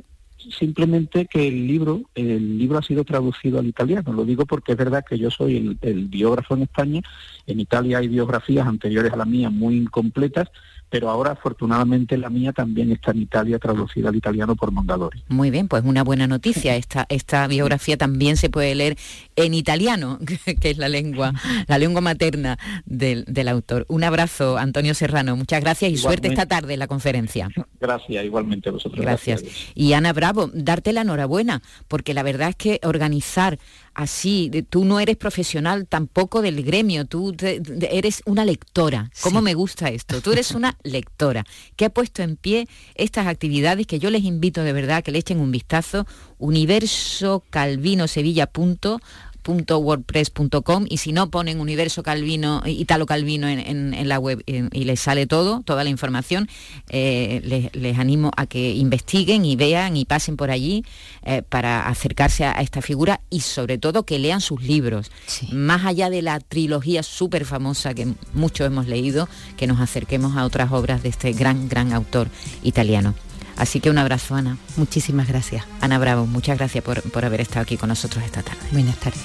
[0.58, 4.12] simplemente que el libro, el libro ha sido traducido al italiano.
[4.12, 7.02] Lo digo porque es verdad que yo soy el, el biógrafo en España.
[7.46, 10.48] En Italia hay biografías anteriores a la mía muy incompletas
[10.88, 15.22] pero ahora afortunadamente la mía también está en Italia traducida al italiano por Mondadori.
[15.28, 16.76] Muy bien, pues una buena noticia.
[16.76, 18.96] Esta, esta biografía también se puede leer
[19.34, 20.18] en italiano,
[20.60, 21.32] que es la lengua,
[21.66, 23.84] la lengua materna del, autor.
[23.88, 25.36] Un abrazo, Antonio Serrano.
[25.36, 27.48] Muchas gracias y suerte esta tarde en la conferencia.
[27.80, 29.04] Gracias, igualmente a vosotros.
[29.04, 29.44] Gracias.
[29.74, 33.58] Y Ana Bravo, darte la enhorabuena, porque la verdad es que organizar
[33.96, 39.10] así, tú no eres profesional tampoco del gremio, tú eres una lectora.
[39.22, 40.20] ¿Cómo me gusta esto?
[40.20, 44.62] Tú eres una lectora que ha puesto en pie estas actividades que yo les invito
[44.62, 46.06] de verdad que le echen un vistazo,
[46.38, 49.00] universocalvinosevilla.com
[49.46, 55.26] wordpress.com y si no ponen Universo Calvino, Italo Calvino en, la web y les sale
[55.26, 56.48] todo, toda la información,
[56.88, 60.84] eh, les, animo a que investiguen y vean y pasen por allí
[61.22, 65.10] eh, para acercarse a, esta figura y sobre todo que lean sus libros.
[65.50, 70.44] Más allá de la trilogía súper famosa que muchos hemos leído, que nos acerquemos a
[70.44, 72.28] otras obras de este gran, gran autor
[72.62, 73.14] italiano.
[73.56, 74.58] Así que un abrazo, Ana.
[74.76, 75.64] Muchísimas gracias.
[75.80, 78.60] Ana Bravo, muchas gracias por, por haber estado aquí con nosotros esta tarde.
[78.72, 79.22] Buenas tardes.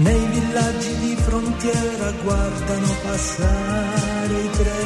[0.00, 4.79] Nei villaggi di frontiera guardano passare i treni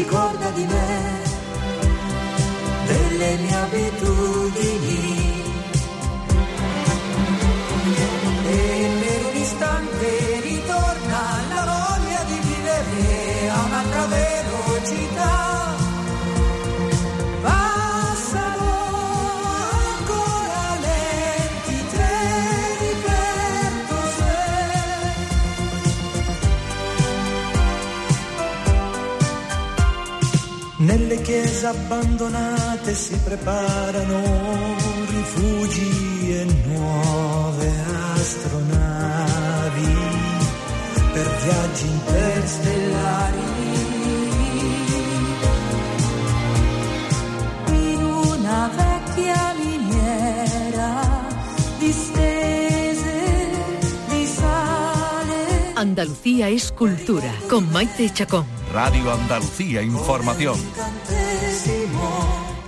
[0.00, 0.89] ricorda di me,
[31.30, 34.20] chiese abbandonate si preparano
[35.06, 37.72] rifugi e nuove
[38.14, 39.94] astronavi
[41.12, 43.38] per viaggi interstellari.
[47.66, 51.00] In una vecchia miniera
[51.78, 53.22] distese
[54.08, 54.26] di
[55.76, 58.44] Andalucía es cultura con Maite Chacón.
[58.72, 60.58] Radio Andalucía Información.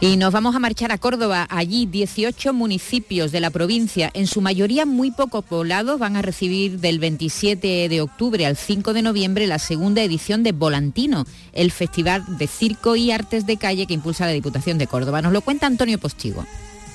[0.02, 1.46] Y nos vamos a marchar a Córdoba.
[1.48, 6.80] Allí 18 municipios de la provincia, en su mayoría muy poco poblados, van a recibir
[6.80, 12.24] del 27 de octubre al 5 de noviembre la segunda edición de Volantino, el festival
[12.36, 15.22] de circo y artes de calle que impulsa la Diputación de Córdoba.
[15.22, 16.44] Nos lo cuenta Antonio Postigo.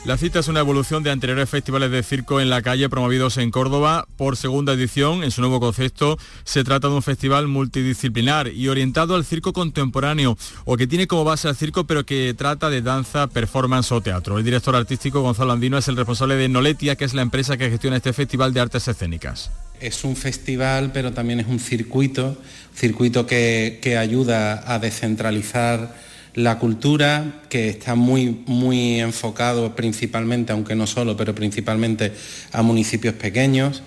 [0.07, 3.51] La cita es una evolución de anteriores festivales de circo en la calle promovidos en
[3.51, 5.21] Córdoba por segunda edición.
[5.21, 10.37] En su nuevo concepto se trata de un festival multidisciplinar y orientado al circo contemporáneo
[10.63, 14.37] o que tiene como base al circo pero que trata de danza, performance o teatro.
[14.37, 17.69] El director artístico Gonzalo Andino es el responsable de Noletia, que es la empresa que
[17.69, 19.51] gestiona este festival de artes escénicas.
[19.81, 22.37] Es un festival, pero también es un circuito,
[22.73, 26.06] circuito que, que ayuda a descentralizar
[26.37, 32.13] la cultura, que está muy, muy enfocado principalmente, aunque no solo, pero principalmente
[32.53, 33.81] a municipios pequeños.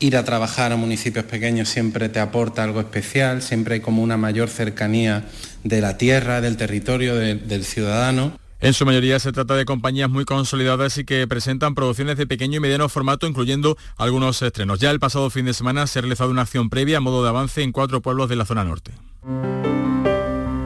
[0.00, 4.16] Ir a trabajar a municipios pequeños siempre te aporta algo especial, siempre hay como una
[4.16, 5.26] mayor cercanía
[5.62, 8.36] de la tierra, del territorio, de- del ciudadano.
[8.60, 12.56] En su mayoría se trata de compañías muy consolidadas y que presentan producciones de pequeño
[12.56, 14.80] y mediano formato, incluyendo algunos estrenos.
[14.80, 17.28] Ya el pasado fin de semana se ha realizado una acción previa a modo de
[17.28, 18.90] avance en cuatro pueblos de la zona norte.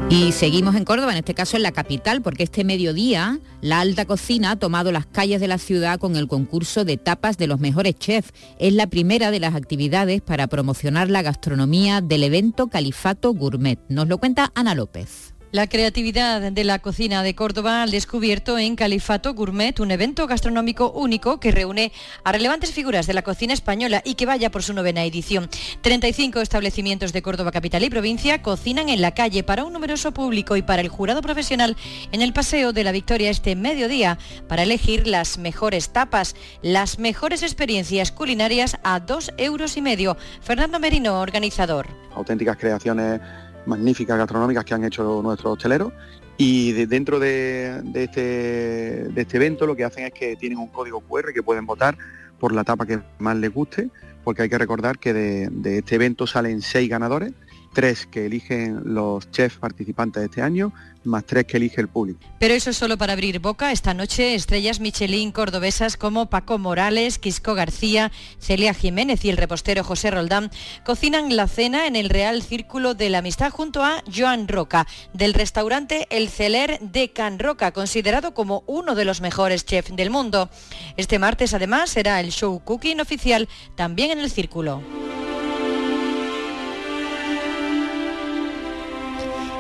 [0.09, 4.05] Y seguimos en Córdoba, en este caso en la capital, porque este mediodía la alta
[4.05, 7.59] cocina ha tomado las calles de la ciudad con el concurso de tapas de los
[7.59, 8.33] mejores chefs.
[8.61, 13.81] Es la primera de las actividades para promocionar la gastronomía del evento Califato Gourmet.
[13.88, 15.36] Nos lo cuenta Ana López.
[15.53, 20.91] La creatividad de la cocina de Córdoba al descubierto en Califato Gourmet, un evento gastronómico
[20.91, 21.93] único que reúne
[22.25, 25.49] a relevantes figuras de la cocina española y que vaya por su novena edición.
[25.83, 30.57] 35 establecimientos de Córdoba capital y provincia cocinan en la calle para un numeroso público
[30.57, 31.77] y para el jurado profesional
[32.11, 37.45] en el Paseo de la Victoria este mediodía para elegir las mejores tapas, las mejores
[37.45, 40.17] experiencias culinarias a dos euros y medio.
[40.41, 41.87] Fernando Merino, organizador.
[42.15, 43.21] auténticas creaciones
[43.67, 45.93] magníficas gastronómicas que han hecho nuestros hosteleros.
[46.39, 50.59] Y de- dentro de, de este, de este evento lo que hacen es que tienen
[50.59, 51.97] un código QR que pueden votar
[52.39, 53.89] por la tapa que más les guste,
[54.25, 57.33] porque hay que recordar que de este evento salen seis ganadores,
[57.77, 60.73] tres que eligen los chefs participantes de este año,
[61.05, 62.21] más tres que elige el público.
[62.39, 63.71] Pero eso es solo para abrir boca.
[63.71, 69.85] Esta noche estrellas Michelin cordobesas como Paco Morales, Quisco García, Celia Jiménez y el repostero
[69.85, 70.51] José Roldán
[70.87, 75.35] cocinan la cena en el Real Círculo de la Amistad junto a Joan Roca, del
[75.35, 80.49] restaurante El Celer de Can Roca, considerado como uno de los mejores chefs del mundo.
[80.97, 84.81] Este martes además será el show cooking oficial también en el Círculo.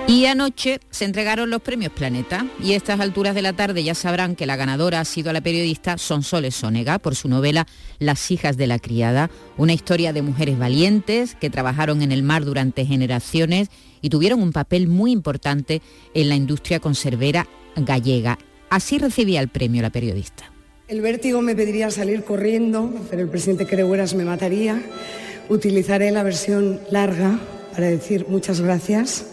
[0.08, 3.96] Y anoche se entregaron los premios Planeta y a estas alturas de la tarde ya
[3.96, 7.66] sabrán que la ganadora ha sido la periodista Sonsoles Sónega por su novela
[7.98, 12.44] Las hijas de la criada, una historia de mujeres valientes que trabajaron en el mar
[12.44, 13.68] durante generaciones
[14.00, 15.82] y tuvieron un papel muy importante
[16.14, 18.38] en la industria conservera gallega.
[18.70, 20.52] Así recibía el premio la periodista.
[20.86, 24.80] El vértigo me pediría salir corriendo, pero el presidente Creueras me mataría.
[25.48, 27.40] Utilizaré la versión larga
[27.72, 29.32] para decir muchas gracias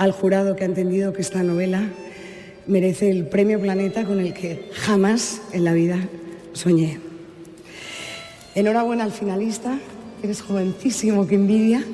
[0.00, 1.82] al jurado que ha entendido que esta novela
[2.66, 5.98] merece el premio Planeta con el que jamás en la vida
[6.54, 6.98] soñé.
[8.54, 9.78] Enhorabuena al finalista,
[10.22, 11.84] eres jovencísimo, que envidia.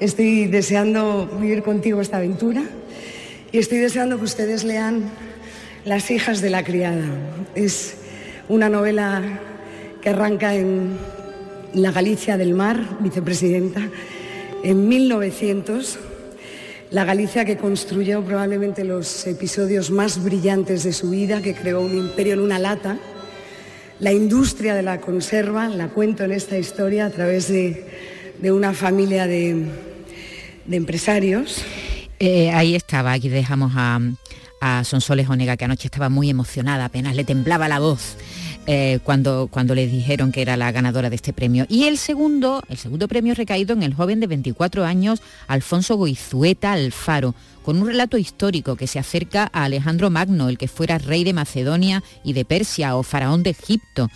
[0.00, 2.62] Estoy deseando vivir contigo esta aventura
[3.52, 5.10] y estoy deseando que ustedes lean
[5.84, 7.04] Las hijas de la criada.
[7.54, 7.96] Es
[8.48, 9.22] una novela
[10.00, 10.96] que arranca en
[11.74, 13.82] la Galicia del Mar, vicepresidenta,
[14.64, 15.98] en 1900,
[16.90, 21.96] la Galicia que construyó probablemente los episodios más brillantes de su vida, que creó un
[21.96, 22.98] imperio en una lata.
[24.00, 27.86] La industria de la conserva, la cuento en esta historia a través de,
[28.50, 29.66] una familia de,
[30.66, 31.62] de empresarios.
[32.18, 34.00] Eh, ahí estaba, aquí dejamos a,
[34.60, 38.16] a Sonsoles Onega, que anoche estaba muy emocionada, apenas le temblaba la voz
[38.72, 41.66] eh, cuando, cuando le dijeron que era la ganadora de este premio.
[41.68, 46.70] Y el segundo, el segundo premio recaído en el joven de 24 años, Alfonso Goizueta
[46.70, 51.24] Alfaro, con un relato histórico que se acerca a Alejandro Magno, el que fuera rey
[51.24, 54.08] de Macedonia y de Persia o faraón de Egipto.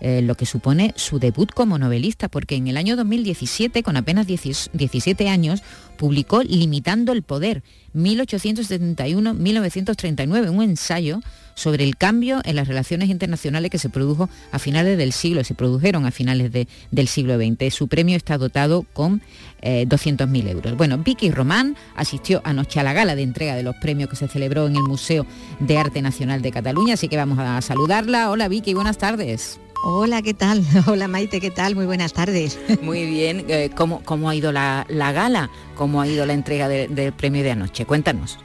[0.00, 4.26] eh, lo que supone su debut como novelista, porque en el año 2017, con apenas
[4.26, 5.62] 10 17 años,
[5.98, 7.62] publicó Limitando el Poder,
[7.94, 11.20] 1871-1939, un ensayo
[11.54, 15.54] sobre el cambio en las relaciones internacionales que se produjo a finales del siglo, se
[15.54, 17.72] produjeron a finales de- del siglo XX.
[17.74, 19.20] Su premio está dotado con
[19.62, 20.76] eh, 200.000 euros.
[20.76, 24.26] Bueno, Vicky Román asistió anoche a la gala de entrega de los premios que se
[24.28, 25.26] celebró en el Museo
[25.58, 28.30] de Arte Nacional de Cataluña, así que vamos a saludarla.
[28.30, 29.60] Hola Vicky, buenas tardes.
[29.84, 30.62] Hola, ¿qué tal?
[30.86, 31.74] Hola Maite, ¿qué tal?
[31.74, 32.58] Muy buenas tardes.
[32.82, 35.50] Muy bien, eh, ¿cómo, cómo ha ido la, la gala?
[35.74, 37.84] ¿Cómo ha ido la entrega de- del premio de anoche?
[37.86, 38.38] Cuéntanos.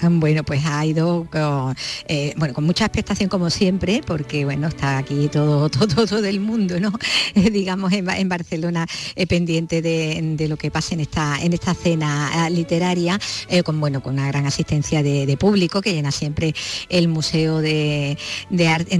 [0.00, 1.74] Bueno, pues ha ido con,
[2.06, 6.40] eh, bueno, con mucha expectación como siempre, porque bueno, está aquí todo, todo, todo el
[6.40, 6.92] mundo, ¿no?
[7.34, 11.52] Eh, digamos en, Ba- en Barcelona eh, pendiente de, lo que pase en esta, en
[11.52, 13.18] esta cena eh, literaria,
[13.64, 16.54] con bueno, con una gran asistencia de, público que llena siempre
[16.88, 18.16] el Museo de,
[18.50, 18.98] de Arte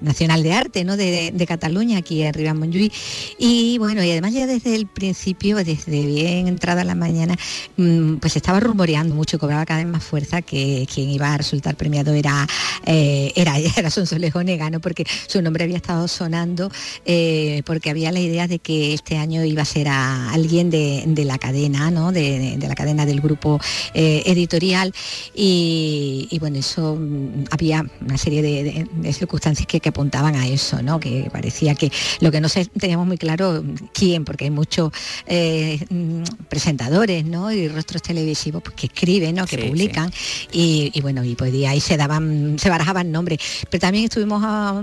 [0.00, 0.96] Nacional de Arte, ¿no?
[0.96, 2.92] De, Cataluña, aquí en Ribas Montjuïc.
[3.38, 7.36] Y bueno, y además ya desde el principio, desde bien entrada la mañana,
[7.76, 11.76] mm, pues estaba rumoreando mucho, cobraba cada vez más fuerza que quien iba a resultar
[11.76, 12.44] premiado era
[12.86, 16.70] eh, era, era Sonsoles Negano, porque su nombre había estado sonando,
[17.04, 21.04] eh, porque había la idea de que este año iba a ser a alguien de,
[21.06, 22.10] de la cadena, ¿no?
[22.12, 23.60] de, de- de la cadena del grupo
[23.94, 24.92] eh, editorial.
[25.34, 30.82] Y, y bueno, eso mm, había una serie de, circunstancias que, que apuntaban a eso,
[30.82, 30.98] ¿no?
[31.00, 34.92] que parecía que lo que no sé, teníamos muy claro mm, quién, porque hay muchos
[35.26, 37.52] eh, mm, presentadores ¿no?
[37.52, 39.46] y rostros televisivos pues, que escriben, ¿no?
[39.46, 40.07] que Sí, publican
[40.52, 43.38] y, y bueno, y pues de ahí se daban, se barajaban nombres.
[43.70, 44.82] Pero también estuvimos a-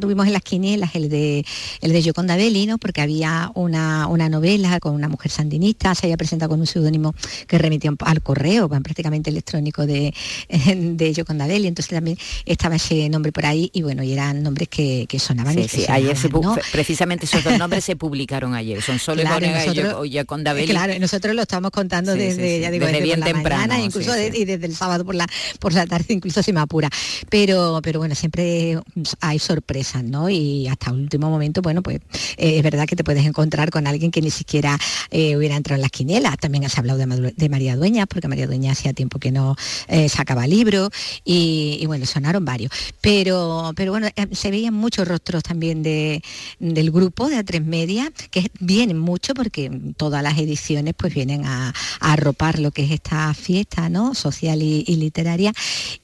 [0.00, 1.44] tuvimos en las quinielas el de
[1.80, 2.78] el de Gioconda Belli, ¿no?
[2.78, 7.14] Porque había una, una novela con una mujer sandinista, se había presentado con un seudónimo
[7.46, 10.12] que remitía al correo, prácticamente electrónico de,
[10.48, 11.68] de Gioconda Belli.
[11.68, 15.58] Entonces también estaba ese nombre por ahí y bueno, y eran nombres que, que sonaban
[15.58, 16.62] y Sí, que sí, ayer se sonaban, pu- ¿no?
[16.72, 18.82] precisamente esos dos nombres se publicaron ayer.
[18.82, 20.68] Son Sole Claro, y nosotros- y Yaconda Belli.
[20.72, 23.62] Claro, y nosotros lo estamos contando Sí, desde, sí, ya digo, desde desde, bien temprano,
[23.68, 25.26] mañana, incluso de- y desde el sábado por la
[25.60, 26.90] por la tarde incluso se me apura.
[27.30, 28.78] Pero pero bueno, siempre
[29.20, 30.28] hay sorpresas, ¿no?
[30.28, 32.00] Y hasta último momento, bueno, pues
[32.36, 34.78] eh, es verdad que te puedes encontrar con alguien que ni siquiera
[35.10, 36.36] eh, hubiera entrado en las quinielas.
[36.38, 39.56] También has hablado de, María Dueña, porque María Dueña hacía tiempo que no
[39.88, 40.90] eh, sacaba libro
[41.24, 42.72] y, bueno, sonaron varios.
[43.00, 46.22] Pero, pero bueno, se veían muchos rostros también de,
[46.58, 51.72] del grupo de A3 Media, que vienen mucho porque todas las ediciones pues vienen a,
[52.00, 54.14] a arropar lo que es esta fiesta ¿no?
[54.14, 55.52] social y, y literaria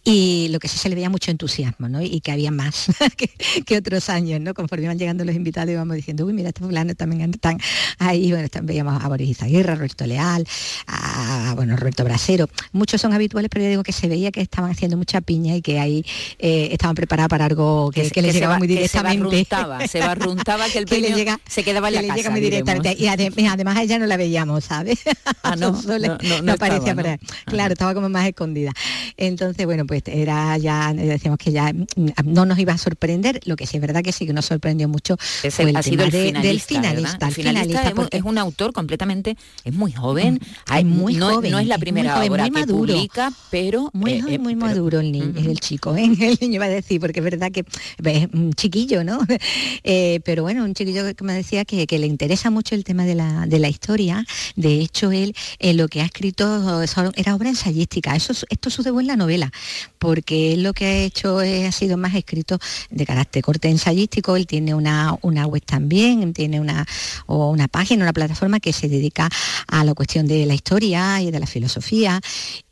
[0.05, 2.03] y lo que sí se le veía mucho entusiasmo ¿no?
[2.03, 2.87] y que había más
[3.17, 3.31] que,
[3.65, 4.55] que otros años, ¿no?
[4.55, 7.59] conforme iban llegando los invitados íbamos diciendo, uy, mira, estos fulanos también están
[7.99, 10.47] ahí, bueno, están- veíamos a Boris Izaguirre, a Roberto Leal,
[10.87, 14.71] a bueno, Roberto Brasero, muchos son habituales, pero yo digo que se veía que estaban
[14.71, 16.05] haciendo mucha piña y que ahí
[16.38, 19.23] eh, estaban preparados para algo que, Que que les llegaba ba- muy se directamente.
[19.25, 22.15] barruntaba, se barruntaba que el Que premio llega- se quedaba en la casa.
[22.17, 22.97] llega muy directamente.
[22.99, 24.99] Y adem- y además a ella no la veíamos, ¿sabes?
[25.45, 26.57] Ah, no, no, no, no ¿no?
[26.61, 27.19] ahí.
[27.47, 28.72] Claro, estaba como más escondida.
[29.16, 33.57] Entonces, bueno, pues era ya, decíamos que ya mm, no nos iba a sorprender, lo
[33.57, 35.83] que sí es verdad que sí que nos sorprendió mucho Es fue el- el ha
[35.83, 37.26] sido el de- finalista, del finalista.
[37.26, 40.48] El el finalista finalista, es, un- porque- es un autor completamente, es muy joven, es
[40.66, 42.94] hay- muy no, joven, no es la muy primera obra muy que maduro.
[42.94, 46.02] publica, pero muy, eh, eh, muy pero- maduro el niño, el chico, ¿eh?
[46.20, 47.64] el niño iba a decir, porque es verdad que
[48.05, 49.18] es un chiquillo, ¿no?
[49.85, 53.05] Eh, pero bueno, un chiquillo que me decía que, que le interesa mucho el tema
[53.05, 54.24] de la, de la historia.
[54.57, 55.35] De hecho, él
[55.74, 58.12] lo que ha escrito son- era obra ensayística.
[58.23, 59.51] Eso, es- esto su debut en la novela,
[59.99, 62.59] porque lo que ha hecho es- ha sido más escrito
[62.91, 64.37] de carácter corte ensayístico.
[64.37, 66.87] Él tiene una, una web también, tiene una,
[67.27, 69.29] o una página, una plataforma que se dedica
[69.67, 72.21] a la cuestión de la historia y de la filosofía.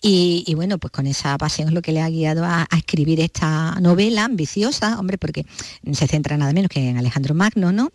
[0.03, 3.79] Y, bueno, pues con esa pasión es lo que le ha guiado a, escribir esta
[3.81, 5.45] novela ambiciosa, hombre, porque
[5.93, 7.91] se centra nada menos que en Alejandro Magno, ¿no?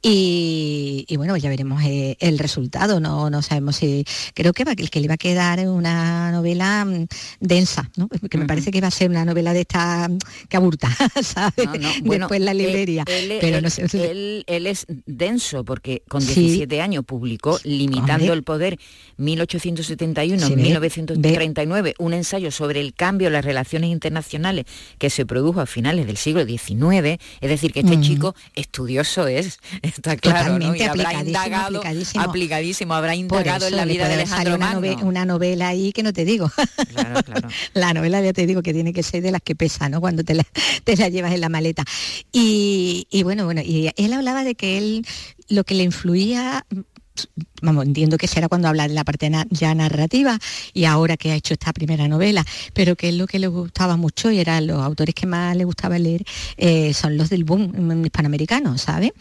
[0.00, 4.04] Y, y bueno, ya veremos eh, el resultado, no, no sabemos si.
[4.34, 7.06] Creo que, va, que le va a quedar una novela mm,
[7.40, 8.08] densa, ¿no?
[8.30, 10.88] Que me parece que va a ser una novela de esta mm, que aburta,
[11.22, 11.66] ¿sabes?
[11.66, 13.04] No, no, bueno, Después la él- librería.
[13.06, 13.86] Él, pero no sé.
[14.10, 16.34] él- él es denso porque con Sí.
[16.40, 18.32] 17 años publicó Limitando Hombre.
[18.32, 18.78] el Poder Sí,
[19.18, 19.32] ve,
[20.72, 24.64] 1871-1939, un ensayo sobre el cambio en las relaciones internacionales
[24.98, 27.18] que se produjo a finales del siglo XIX.
[27.40, 30.74] Es decir, que este chico estudioso es, está claro, ¿no?
[30.74, 32.24] Y habrá aplicadísimo, indagado, aplicadísimo.
[32.24, 34.98] aplicadísimo, habrá indagado en la vida de Alejandro Magno.
[35.06, 36.50] una novela ahí que no te digo.
[36.88, 37.20] Claro,
[37.74, 40.00] la novela ya te digo que tiene que ser de las que pesa, ¿no?
[40.00, 40.44] Cuando te la,
[40.84, 41.84] te la llevas en la maleta.
[42.32, 45.06] Y, y bueno, bueno, y él hablaba de que él
[45.48, 46.64] lo que le influía
[47.60, 50.38] vamos, entiendo que será cuando habla de la parte ya narrativa
[50.72, 52.44] y ahora que ha hecho esta primera novela,
[52.74, 55.64] pero que es lo que le gustaba mucho y eran los autores que más le
[55.64, 56.24] gustaba leer
[56.56, 59.12] eh, son los del boom hispanoamericano, ¿sabes?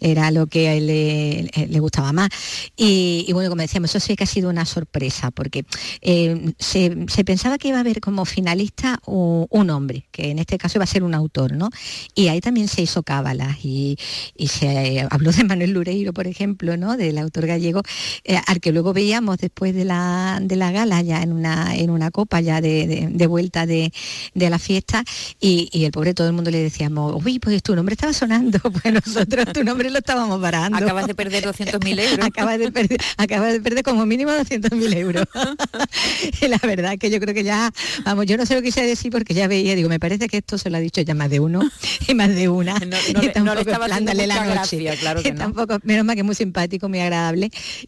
[0.00, 2.30] era lo que a él le, le gustaba más.
[2.76, 5.64] Y, bueno, como decíamos, eso sí que ha sido una sorpresa, porque
[6.00, 6.90] eh, se,
[7.24, 10.86] pensaba que iba a haber como finalista un, hombre, que en este caso iba a
[10.86, 11.70] ser un autor, ¿no?
[12.14, 13.98] Y ahí también se hizo cábalas y,
[14.36, 16.96] y se habló de Manuel Lureiro, por ejemplo, ¿no?
[16.96, 17.82] Del autor gallego,
[18.24, 21.90] eh, al que luego veíamos después de la, de la gala ya en una, en
[21.90, 23.92] una copa ya de, de, de vuelta de,
[24.34, 25.04] de, la fiesta
[25.40, 28.58] y, y, el pobre todo el mundo le decíamos, uy, pues tu nombre estaba sonando,
[28.82, 30.76] pues nosotros tu nombre lo estábamos parando.
[30.76, 32.26] Acabas de perder 200.000 euros.
[32.26, 35.24] acabas, de perder, acabas de perder como mínimo 200.000 euros.
[36.42, 37.70] y la verdad que yo creo que ya,
[38.04, 40.38] vamos, yo no sé lo que quise decir porque ya veía, digo, me parece que
[40.38, 41.62] esto se lo ha dicho ya más de uno
[42.08, 42.74] y más de una.
[42.80, 44.26] No, no, y no le estaba la noche.
[44.26, 47.19] Gracia, claro que tampoco, menos mal que muy simpático, muy agradable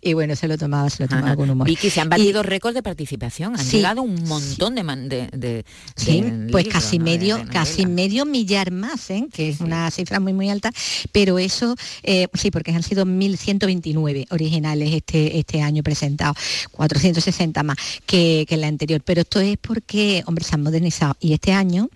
[0.01, 1.37] y bueno, se lo tomaba, se lo tomaba Ajá.
[1.37, 1.67] con humor.
[1.67, 5.65] Vicky, se han batido récords de participación, han sí, llegado un montón de, de, de
[5.97, 7.05] sí, pues casi ¿no?
[7.05, 9.27] medio, casi medio millar más, ¿eh?
[9.33, 9.65] que es sí.
[9.65, 10.73] una cifra muy muy alta,
[11.13, 16.37] pero eso eh, sí, porque han sido 1129 originales este este año presentados,
[16.73, 17.77] 460 más
[18.07, 21.89] que, que la anterior, pero esto es porque, hombre, se han modernizado y este año,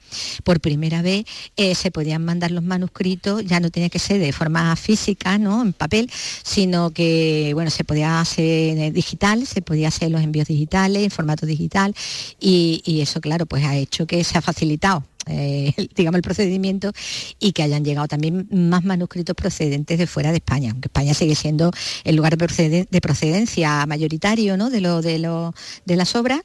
[0.44, 1.24] por primera vez,
[1.56, 5.62] eh, se podían mandar los manuscritos, ya no tenía que ser de forma física, ¿no?
[5.62, 6.10] En papel,
[6.42, 11.46] sino que, bueno, se podía hacer digital, se podía hacer los envíos digitales, en formato
[11.46, 11.94] digital,
[12.40, 16.92] y, eso, claro, pues ha hecho que se ha facilitado eh, digamos, el procedimiento
[17.40, 21.34] y que hayan llegado también más manuscritos procedentes de fuera de España, aunque España sigue
[21.34, 21.72] siendo
[22.04, 24.70] el lugar de procedencia mayoritario ¿no?
[24.70, 25.52] de, lo, de, lo,
[25.84, 26.42] de las obras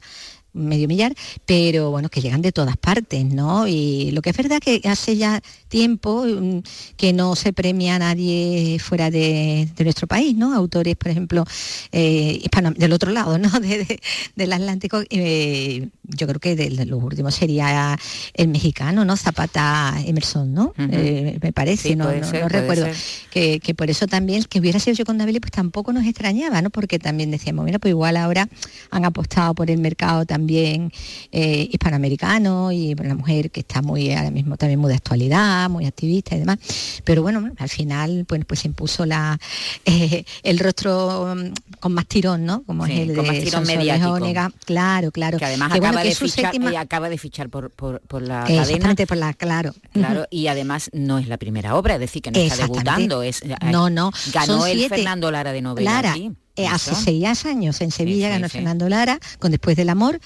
[0.52, 1.14] medio millar,
[1.46, 3.66] pero bueno, que llegan de todas partes, ¿no?
[3.66, 6.60] Y lo que es verdad que hace ya tiempo mm,
[6.96, 10.54] que no se premia a nadie fuera de, de nuestro país, ¿no?
[10.54, 11.44] Autores, por ejemplo,
[11.90, 13.48] eh, hispano, del otro lado, ¿no?
[13.62, 14.00] De, de,
[14.34, 17.96] del Atlántico, eh, yo creo que de, los últimos sería
[18.34, 19.16] el mexicano, ¿no?
[19.16, 20.74] Zapata Emerson, ¿no?
[20.76, 20.88] Uh -huh.
[20.92, 22.86] eh, me parece, sí, no, no, ser, no recuerdo.
[23.30, 26.60] Que, que, por eso también, que hubiera sido yo con David, pues tampoco nos extrañaba,
[26.60, 26.70] ¿no?
[26.70, 28.48] Porque también decíamos, mira, pues igual ahora
[28.90, 30.92] han apostado por el mercado también también
[31.30, 35.86] eh, hispanoamericano y una mujer que está muy ahora mismo también muy de actualidad, muy
[35.86, 36.58] activista y demás.
[37.04, 39.38] Pero bueno, al final pues, pues se impuso la,
[39.84, 42.64] eh, el rostro mm, con más tirón, ¿no?
[42.64, 44.10] Como sí, es el con de más tirón mediático.
[44.10, 44.50] Onega.
[44.64, 45.38] Claro, claro.
[45.38, 46.72] Que además que acaba, bueno, que de fichar, séptima...
[46.72, 48.94] eh, acaba de fichar por, por, por la cadena.
[49.06, 49.74] por la, claro.
[49.92, 53.22] Claro, y además no es la primera obra, es decir, que no está debutando.
[53.22, 54.10] Es, no, no.
[54.32, 54.96] Ganó el siete.
[54.96, 56.32] Fernando Lara de novela Lara, aquí.
[56.54, 58.52] Eh, hace seis años en Sevilla sí, ganó sí.
[58.52, 60.20] Fernando Lara con Después del Amor,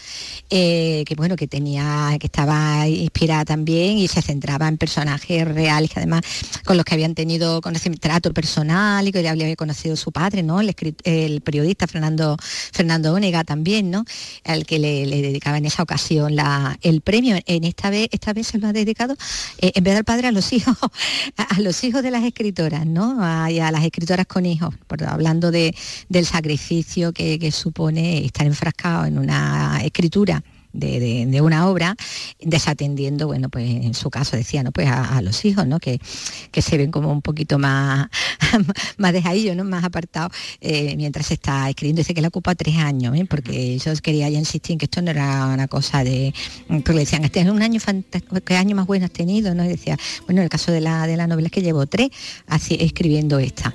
[0.51, 5.91] eh, que bueno, que tenía, que estaba inspirada también y se centraba en personajes reales
[5.91, 6.22] que además
[6.64, 7.61] con los que habían tenido
[8.01, 10.61] trato personal y que ya había conocido su padre, ¿no?
[10.61, 10.74] El,
[11.05, 12.37] el periodista Fernando,
[12.72, 14.05] Fernando Ónega también, ¿no?
[14.45, 17.39] Al que le, le, dedicaba en esa ocasión la, el premio.
[17.47, 19.16] En esta vez, esta vez se lo ha dedicado,
[19.59, 20.77] eh, en vez del padre, a los hijos,
[21.37, 23.18] a, a, los hijos de las escritoras, ¿no?
[23.20, 25.74] A, y a las escritoras con hijos, por, hablando de,
[26.09, 30.43] de del sacrificio que, que, supone estar enfrascado en una escritura.
[30.73, 31.97] De, de, de, una obra,
[32.39, 34.73] desatendiendo, bueno, pues en su caso decía, ¿no?
[34.73, 35.81] Pues a, a los hijos, ¿no?
[35.81, 35.99] Que,
[36.53, 38.09] que, se ven como un poquito más,
[38.99, 39.64] más dejadillos, ¿no?
[39.64, 42.01] Más apartados, eh, mientras se está escribiendo.
[42.01, 43.25] Dice que le ocupa tres años, ¿eh?
[43.25, 46.35] porque ellos quería ya insistir en que esto no era una cosa de.
[46.69, 49.55] Porque le decían, este es un año fantástico, ¿qué año más bueno has tenido?
[49.55, 49.64] ¿no?
[49.64, 49.97] Y decía,
[50.27, 52.11] bueno, en el caso de la, de la novela es que llevo tres
[52.49, 53.73] así escribiendo esta.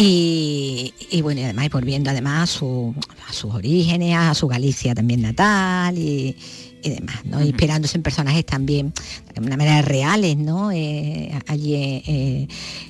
[0.00, 2.94] Y, y, bueno, y además volviendo además a, su,
[3.28, 6.36] a, sus orígenes, a su Galicia también natal y,
[6.84, 7.38] y demás, ¿no?
[7.38, 7.46] Uh -huh.
[7.48, 8.92] Inspirándose en personajes también
[9.34, 10.70] de una manera reales, ¿no?
[10.70, 12.46] Eh, allí eh,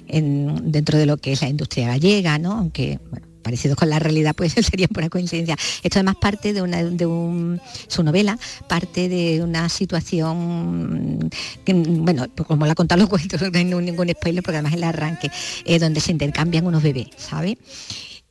[0.09, 2.52] en, dentro de lo que es la industria gallega, ¿no?
[2.52, 5.57] Aunque, bueno, parecidos con la realidad, pues sería pura coincidencia.
[5.82, 11.30] Esto además parte de, una, de un, su novela, parte de una situación,
[11.64, 14.84] que, bueno, pues como la contan los cuentos, no hay ningún spoiler, porque además el
[14.84, 15.30] arranque,
[15.64, 17.57] eh, donde se intercambian unos bebés, ¿sabes?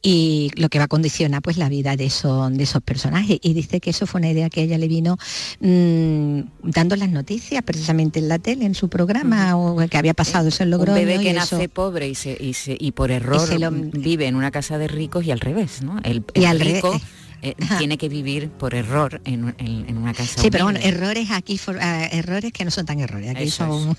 [0.02, 3.40] Y lo que va a condicionar pues la vida de esos, de esos personajes.
[3.42, 5.18] Y dice que eso fue una idea que a ella le vino
[5.60, 9.86] mmm, dando las noticias precisamente en la tele, en su programa, uh -huh.
[9.86, 11.00] o que había pasado eso en Logroño.
[11.00, 11.74] Un bebé que nace eso...
[11.74, 13.72] pobre y, se, y, se, y, por error lo...
[13.72, 15.98] vive en una casa de ricos y al revés, ¿no?
[16.04, 16.92] El, el y al rico...
[16.92, 20.42] Revés eh, tiene que vivir por error en, en, en una casa.
[20.42, 21.80] Sí, pero bueno, errores aquí, for, uh,
[22.12, 23.30] errores que no son tan errores.
[23.32, 23.98] Aquí Eso son.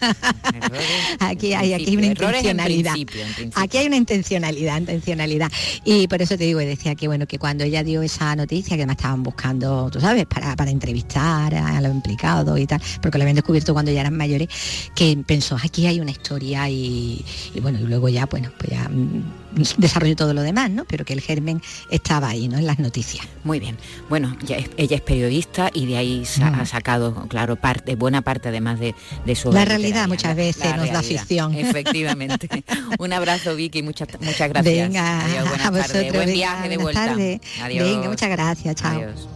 [1.20, 2.96] aquí hay aquí una intencionalidad.
[2.96, 3.62] En principio, en principio.
[3.62, 5.52] Aquí hay una intencionalidad, intencionalidad.
[5.84, 8.86] Y por eso te digo, decía que bueno, que cuando ella dio esa noticia, que
[8.86, 13.18] me estaban buscando, tú sabes, para, para entrevistar a, a los implicados y tal, porque
[13.18, 14.48] lo habían descubierto cuando ya eran mayores,
[14.94, 17.24] que pensó, aquí hay una historia y,
[17.54, 20.84] y bueno, y luego ya, bueno, pues ya mm, desarrolló todo lo demás, ¿no?
[20.84, 22.58] Pero que el germen estaba ahí, ¿no?
[22.58, 23.26] En las noticias.
[23.44, 23.76] Muy bien.
[24.08, 26.60] Bueno, es- ella es periodista y de ahí sa- Mm.
[26.60, 28.94] ha sacado, claro, parte, buena parte además de,
[29.24, 31.54] de su La realidad literaria, muchas veces la nos da ficción.
[31.54, 32.48] Efectivamente.
[32.98, 34.64] Un abrazo, Vicky, muchas, muchas gracias.
[34.64, 36.02] Venga, Adiós, buenas a vosotros.
[36.02, 37.04] Buen venga, viaje de vuelta.
[37.12, 37.40] Adiós.
[37.88, 38.74] Venga, muchas gracias.
[38.76, 38.96] Chao.
[38.98, 39.28] Adiós.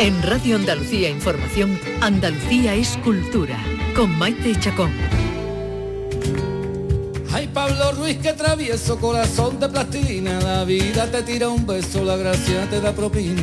[0.00, 3.58] En Radio Andalucía Información, Andalucía es cultura,
[3.96, 4.92] con Maite Chacón.
[7.32, 10.38] Ay, Pablo Ruiz, que travieso, corazón de plastilina.
[10.38, 13.42] La vida te tira un beso, la gracia te da propina.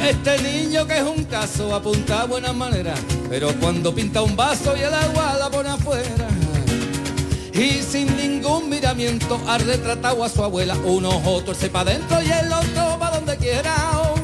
[0.00, 4.76] Este niño que es un caso apunta a buenas maneras, pero cuando pinta un vaso
[4.76, 6.28] y el agua la pone afuera.
[7.52, 12.30] Y sin ningún miramiento ha retratado a su abuela, un ojo torce para adentro y
[12.30, 14.23] el otro para donde quiera.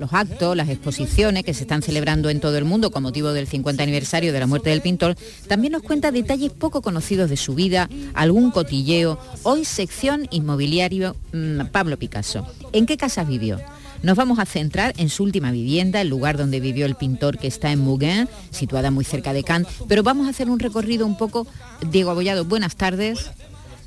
[0.00, 3.46] los actos, las exposiciones que se están celebrando en todo el mundo con motivo del
[3.46, 5.14] 50 aniversario de la muerte del pintor,
[5.46, 9.18] también nos cuenta detalles poco conocidos de su vida, algún cotilleo.
[9.42, 12.46] Hoy sección inmobiliario mm, Pablo Picasso.
[12.72, 13.60] ¿En qué casas vivió?
[14.02, 17.46] Nos vamos a centrar en su última vivienda, el lugar donde vivió el pintor que
[17.46, 21.18] está en Mougin, situada muy cerca de Cannes, pero vamos a hacer un recorrido un
[21.18, 21.46] poco,
[21.90, 23.30] Diego Abollado, buenas tardes,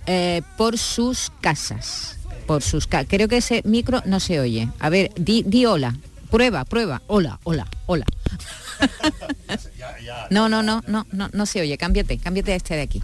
[0.05, 2.20] eh, por sus casas.
[2.45, 4.69] Por sus Creo que ese micro no se oye.
[4.79, 5.95] A ver, di, di hola.
[6.29, 7.01] Prueba, prueba.
[7.07, 8.05] Hola, hola, hola.
[10.29, 11.77] No, no, no, no, no, no se oye.
[11.77, 13.01] Cámbiate, cámbiate a este de aquí.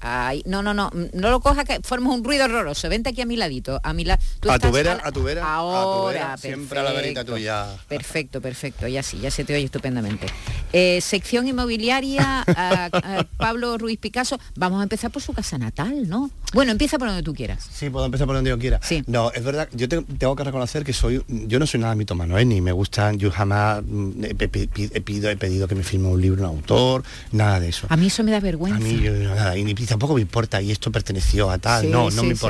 [0.00, 2.88] Ay, no, no, no, no lo cojas que formas un ruido horroroso.
[2.88, 4.20] Vente aquí a mi ladito, a mi lado.
[4.48, 7.66] A tu vera, a tu vera, a tu Ahora, siempre a la verita tuya.
[7.88, 10.26] Perfecto, perfecto, ya sí, ya se te oye estupendamente.
[10.72, 16.08] Eh, sección inmobiliaria, a- a Pablo Ruiz Picasso, vamos a empezar por su casa natal,
[16.08, 16.30] ¿no?
[16.52, 17.68] Bueno, empieza por donde tú quieras.
[17.72, 18.80] Sí, puedo empezar por donde yo quiera.
[19.06, 22.38] No, es verdad, yo te- tengo que reconocer que soy, yo no soy nada mitomano,
[22.38, 22.44] ¿eh?
[22.44, 26.08] ni me gustan, yo jamás mm, he, pi- he pedido, he pedido que me firme
[26.08, 27.86] un libro un autor, nada de eso.
[27.90, 28.78] A mí eso me da vergüenza.
[28.78, 31.88] A mí yo, nada, y ni- tampoco me importa, y esto perteneció a tal, Sí,
[31.88, 32.40] no, no sí, me sí.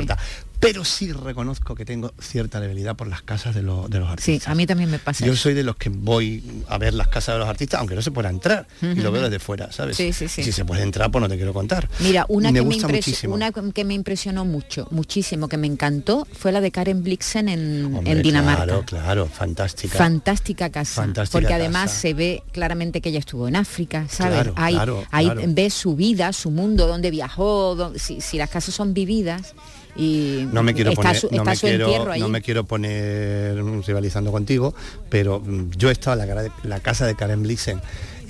[0.61, 4.43] Pero sí reconozco que tengo cierta debilidad por las casas de, los de los artistas.
[4.45, 5.25] Sí, a mí también me pasa.
[5.25, 5.41] Yo eso.
[5.41, 8.11] soy de los que voy a ver las casas de los artistas, aunque no se
[8.11, 9.97] pueda entrar, y lo veo desde fuera, ¿sabes?
[9.97, 10.43] Sí, sí, sí.
[10.43, 11.89] Si se puede entrar, pues no te quiero contar.
[11.99, 13.33] Mira, una me que me, gusta muchísimo.
[13.33, 17.95] una que me impresionó mucho, muchísimo, que me encantó, fue la de Karen Blixen en,
[17.95, 18.65] Hombre, en Dinamarca.
[18.65, 19.97] Claro, claro, fantástica.
[19.97, 22.01] Fantástica casa, Fantástica porque además casa.
[22.01, 24.43] se ve claramente que ella estuvo en África, ¿sabes?
[24.43, 25.41] Claro, ahí claro, ahí claro.
[25.47, 29.55] ves su vida, su mundo, dónde viajó, si, si las casas son vividas
[29.95, 32.19] y no me quiero está poner, su, no me quiero, ahí.
[32.19, 34.73] no me quiero poner rivalizando contigo,
[35.09, 35.41] pero
[35.77, 37.81] yo he estado en la casa de Karen Blixen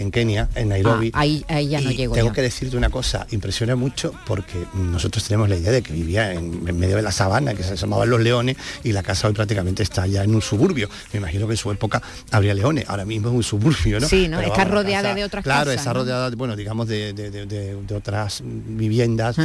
[0.02, 1.12] en Kenia, en Nairobi.
[1.14, 2.34] Ah, ahí, ahí ya no y llego tengo yo.
[2.34, 6.68] que decirte una cosa, impresiona mucho porque nosotros tenemos la idea de que vivía en,
[6.68, 9.84] en medio de la sabana, que se llamaban los leones, y la casa hoy prácticamente
[9.84, 10.90] está ya en un suburbio.
[11.14, 14.08] Me imagino que en su época habría leones, ahora mismo es un suburbio, ¿no?
[14.08, 14.38] Sí, ¿no?
[14.38, 16.00] Pero Está vamos, rodeada de otras Claro, casas, está ¿no?
[16.02, 19.38] rodeada, bueno, digamos, de, de- de- otras viviendas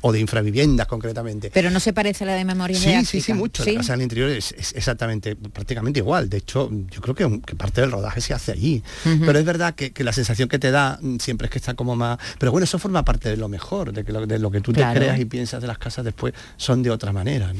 [0.00, 1.50] o de infraviviendas concretamente.
[1.52, 3.24] Pero no se parece a la de Memoria de Sí, sí, África.
[3.26, 3.64] sí, mucho.
[3.64, 3.72] ¿Sí?
[3.72, 6.28] La casa del interior es, es exactamente, prácticamente igual.
[6.28, 8.82] De hecho, yo creo que, que parte del rodaje se hace allí.
[9.04, 11.74] Pero es verdad que, que la sensación que te da mm, siempre es que está
[11.74, 12.18] como más...
[12.38, 14.72] Pero bueno, eso forma parte de lo mejor, de, que lo, de lo que tú
[14.72, 14.92] Claro.
[14.94, 17.52] te creas y piensas de las casas después son de otra manera.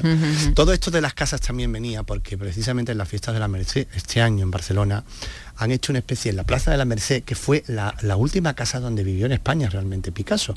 [0.53, 3.87] Todo esto de las casas también venía porque precisamente en las fiestas de la Merced,
[3.95, 5.03] este año en Barcelona,
[5.57, 8.53] han hecho una especie en la Plaza de la Merced, que fue la, la última
[8.55, 10.55] casa donde vivió en España realmente Picasso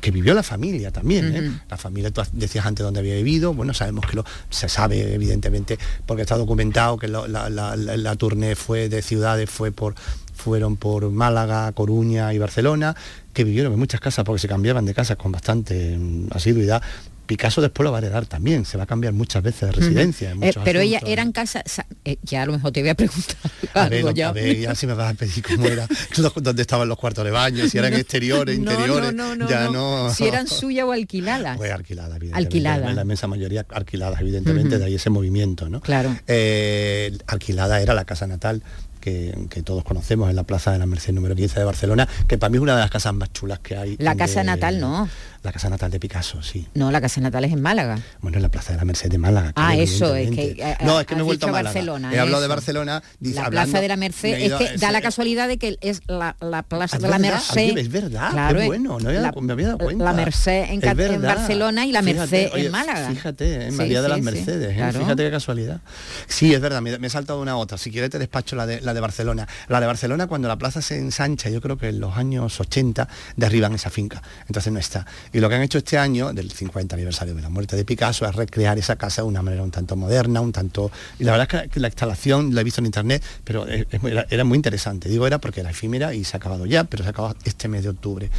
[0.00, 1.34] que vivió la familia también.
[1.34, 1.60] ¿eh?
[1.68, 5.76] La familia, tú decías antes dónde había vivido, bueno, sabemos que lo, se sabe evidentemente,
[6.06, 9.96] porque está documentado que lo- la, la, la, la tournée fue de ciudades, fue por
[10.38, 12.94] fueron por Málaga, Coruña y Barcelona,
[13.34, 16.80] que vivieron en muchas casas porque se cambiaban de casas con bastante mm, asiduidad.
[17.26, 20.30] Picasso después lo va a heredar también, se va a cambiar muchas veces de residencia.
[20.30, 21.12] en Eh, pero ella asuntos.
[21.12, 23.36] eran casas, sa- eh, ya a lo mejor te voy a preguntar
[23.74, 24.30] A ver, ya.
[24.30, 25.86] a ver, ya si me vas a pedir cómo era,
[26.36, 29.64] dónde estaban los cuartos de baño, si eran No, exteriores, no, interiores, no, no, ya
[29.66, 30.04] no.
[30.08, 30.14] no.
[30.14, 31.58] Si eran suyas o alquiladas.
[31.58, 32.46] Pues alquiladas, evidentemente.
[32.46, 32.92] Alquilada.
[32.94, 35.82] La inmensa mayoría alquiladas, evidentemente, de ahí ese movimiento, ¿no?
[35.82, 36.16] Claro.
[36.26, 38.62] Eh, alquilada era la casa natal
[39.08, 42.38] que, que todos conocemos en la Plaza de la Merced número 15 de Barcelona, que
[42.38, 43.96] para mí es una de las casas más chulas que hay.
[43.98, 45.08] La de- casa natal no.
[45.44, 46.66] La casa natal de Picasso, sí.
[46.74, 47.98] No, la casa natal es en Málaga.
[48.20, 49.50] Bueno, en la Plaza de la Merced de Málaga.
[49.50, 51.68] Ah, claro, eso, es que, eh, No, es que me he vuelto a Málaga.
[51.74, 52.48] Barcelona, He hablado de.
[52.48, 53.02] Barcelona.
[53.20, 55.58] dice- La hablando- Plaza de la me Merced, es que ese- da la casualidad de
[55.58, 57.78] que es la, la Plaza de la Merced.
[57.78, 60.04] es verdad, Claro, es bueno, no había la- me había dado cuenta.
[60.04, 60.80] La Merced en.
[61.22, 63.08] Barcelona y la Fíjate, Merced oye, en Málaga.
[63.10, 64.92] Fíjate, en Sí, María de las Mercedes, ¿eh?
[64.92, 65.80] fíjate qué casualidad.
[66.26, 67.78] Sí, es verdad, me, he saltado una otra.
[67.78, 69.48] Si quieres te despacho la de, la de Barcelona.
[69.68, 73.08] La de Barcelona, cuando la plaza se ensancha, yo creo que en los años 80
[73.36, 75.06] derriban esa finca, entonces no está.
[75.32, 78.26] Y lo que han hecho este año, del 50 aniversario de la muerte de Picasso,
[78.26, 80.90] es recrear esa casa de una manera un tanto moderna, un tanto...
[81.18, 84.56] Y la verdad es que la instalación la he visto en internet, pero era, muy
[84.56, 85.08] interesante.
[85.08, 87.68] Digo, era porque era efímera y se ha acabado ya, pero se ha acabado este
[87.68, 88.30] mes de octubre.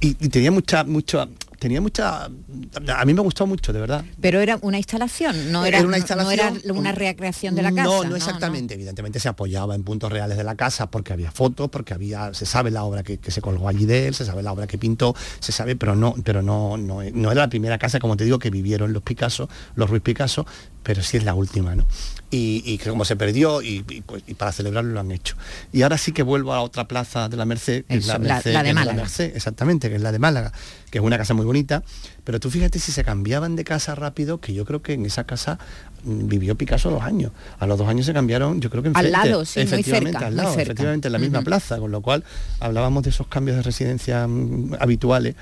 [0.00, 1.28] Y, tenía mucha, mucho,
[1.58, 4.04] tenía mucha a mí me gustó mucho de verdad.
[4.20, 7.72] Pero era una instalación no era, Era una instalación, no era una recreación de la
[7.72, 8.74] casa no no exactamente.
[8.74, 12.46] Evidentemente se apoyaba en puntos reales de la casa porque había fotos porque había se
[12.46, 14.78] sabe la obra que, que se colgó allí de él se sabe la obra que
[14.78, 18.24] pintó se sabe pero no pero no no, no era la primera casa como te
[18.24, 20.46] digo que vivieron los Picasso los Ruiz Picasso
[20.82, 21.86] pero sí es la última no
[22.30, 25.36] y, y que como se perdió y, y, pues, y para celebrarlo lo han hecho
[25.72, 28.52] y ahora sí que vuelvo a otra plaza de la Merced que es la, Merced,
[28.52, 28.96] la de Málaga.
[28.96, 30.52] Merced, exactamente que es la de Málaga
[30.90, 31.82] que es una casa muy bonita
[32.24, 35.24] pero tú fíjate si se cambiaban de casa rápido que yo creo que en esa
[35.24, 35.58] casa
[36.02, 39.12] mm, vivió Picasso dos años a los dos años se cambiaron yo creo que Al
[39.12, 40.62] lado, sí, muy efectivamente cerca, al muy lado cerca.
[40.62, 42.24] efectivamente en la misma plaza con lo cual
[42.58, 45.34] hablábamos de esos cambios de residencia mm, habituales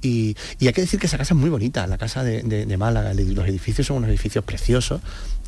[0.00, 2.66] y, y hay que decir que esa casa es muy bonita, la casa de, de-
[2.66, 3.12] de Málaga.
[3.14, 5.00] Los edificios son unos edificios preciosos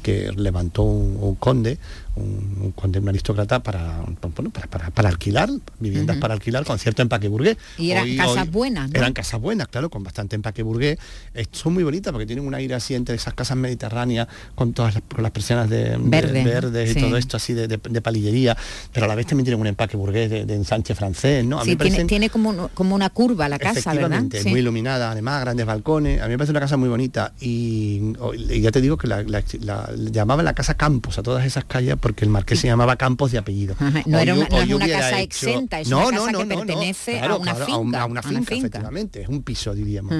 [0.02, 1.78] que levantó un, conde,
[2.16, 4.00] un, conde, un aristócrata para,
[4.36, 5.48] bueno, para, para- para alquilar,
[5.78, 7.56] viviendas para alquilar con cierto empaque burgués.
[7.78, 8.98] Y eran casas buenas, ¿no?
[8.98, 10.98] Eran casas buenas, claro, con bastante empaque burgués.
[11.34, 14.94] Eh, son muy bonitas porque tienen un aire así entre esas casas mediterráneas con todas
[14.94, 16.98] las, con las persianas de, de- Verde, verdes sí.
[16.98, 18.56] y todo esto así de, de- de palillería,
[18.92, 21.58] pero a la vez también tienen un empaque burgués de, de ensanche francés, ¿no?
[21.60, 24.22] A mí Sí, me tiene, parecen- tiene como, un- como una curva la casa verdad
[24.32, 24.48] Sí.
[24.48, 26.20] muy iluminada, además grandes balcones.
[26.20, 28.12] A mí me parece una casa muy bonita y,
[28.50, 31.64] y ya te digo que la, la- la- llamaban la casa Campos a todas esas
[31.64, 33.74] calles porque el marqués se llamaba Campos de apellido.
[33.78, 37.20] Ajá, no era una- no es una casa hecho- exenta, es una casa que pertenece
[37.20, 38.54] a una a, finca, una, a una finca, finca.
[38.56, 40.12] efectivamente, es un piso, diríamos.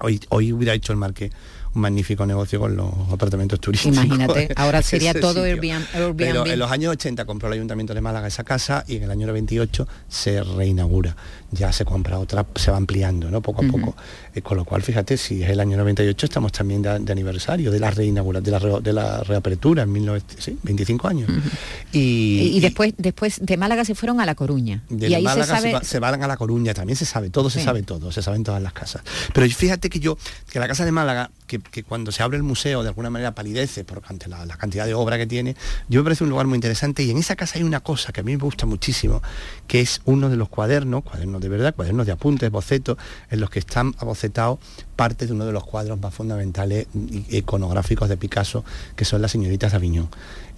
[0.00, 1.30] Hoy, hoy hubiera hecho el marqués
[1.74, 3.96] un magnífico negocio con los apartamentos turísticos.
[4.04, 5.44] Imagínate, ahora sería todo sitio.
[5.74, 6.16] Airbnb.
[6.16, 6.52] Pero Airbnb.
[6.52, 9.26] en los años 80 compró el Ayuntamiento de Málaga esa casa y en el año
[9.26, 11.16] 98 se reinaugura.
[11.56, 13.40] Ya se compra otra, se va ampliando, ¿no?
[13.40, 13.96] Poco a poco.
[14.34, 17.70] Eh, con lo cual, fíjate, si es el año 98, estamos también de, de aniversario
[17.70, 21.30] de la reinaugura, de la, re- de la reapertura en 19, sí, 25 años.
[21.92, 21.98] y,
[22.52, 25.44] y, y después después de Málaga se fueron a La Coruña de y ahí Málaga
[25.56, 28.12] se sabe va- se van a La Coruña, también se sabe, todo se sabe todo,
[28.12, 29.02] se sabe en todas las casas.
[29.32, 30.18] Pero fíjate que yo,
[30.50, 33.34] que la casa de Málaga, que, que cuando se abre el museo de alguna manera
[33.34, 35.56] palidece por ante la, la cantidad de obra que tiene,
[35.88, 38.20] yo me parece un lugar muy interesante y en esa casa hay una cosa que
[38.20, 39.22] a mí me gusta muchísimo,
[39.66, 42.96] que es uno de los cuadernos, cuadernos de verdad, cuadernos de apuntes, bocetos,
[43.30, 44.58] en los que están abocetados
[44.96, 46.86] parte de uno de los cuadros más fundamentales
[47.30, 48.64] iconográficos de Picasso,
[48.96, 50.08] que son las señoritas de Aviñón.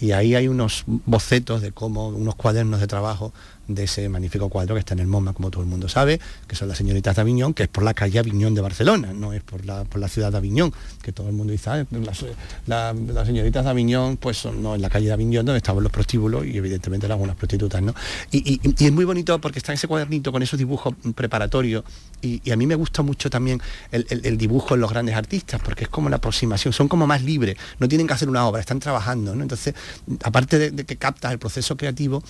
[0.00, 3.32] Y ahí hay unos bocetos de cómo, unos cuadernos de trabajo
[3.66, 6.56] de ese magnífico cuadro que está en el MoMA, como todo el mundo sabe, que
[6.56, 9.42] son las señoritas de Aviñón, que es por la calle Aviñón de Barcelona, no es
[9.42, 10.72] por la, por la ciudad de Aviñón,
[11.02, 12.24] que todo el mundo dice, "Ah, las,
[12.66, 15.82] la- las señoritas de Aviñón, pues son no, en la calle de Aviñón donde estaban
[15.82, 17.92] los prostíbulos y evidentemente eran prostitutas, ¿no?
[18.30, 21.84] Y, y- es muy bonito porque está ese cuadernito con esos dibujos preparatorios
[22.22, 23.60] y, a mí me gusta mucho también
[23.92, 27.06] el, el- el dibujo en los grandes artistas porque es como la aproximación, son como
[27.06, 29.42] más libres, no tienen que hacer una obra, están trabajando, ¿no?
[29.42, 29.74] Entonces,
[30.24, 32.22] aparte de, de que captas el proceso creativo,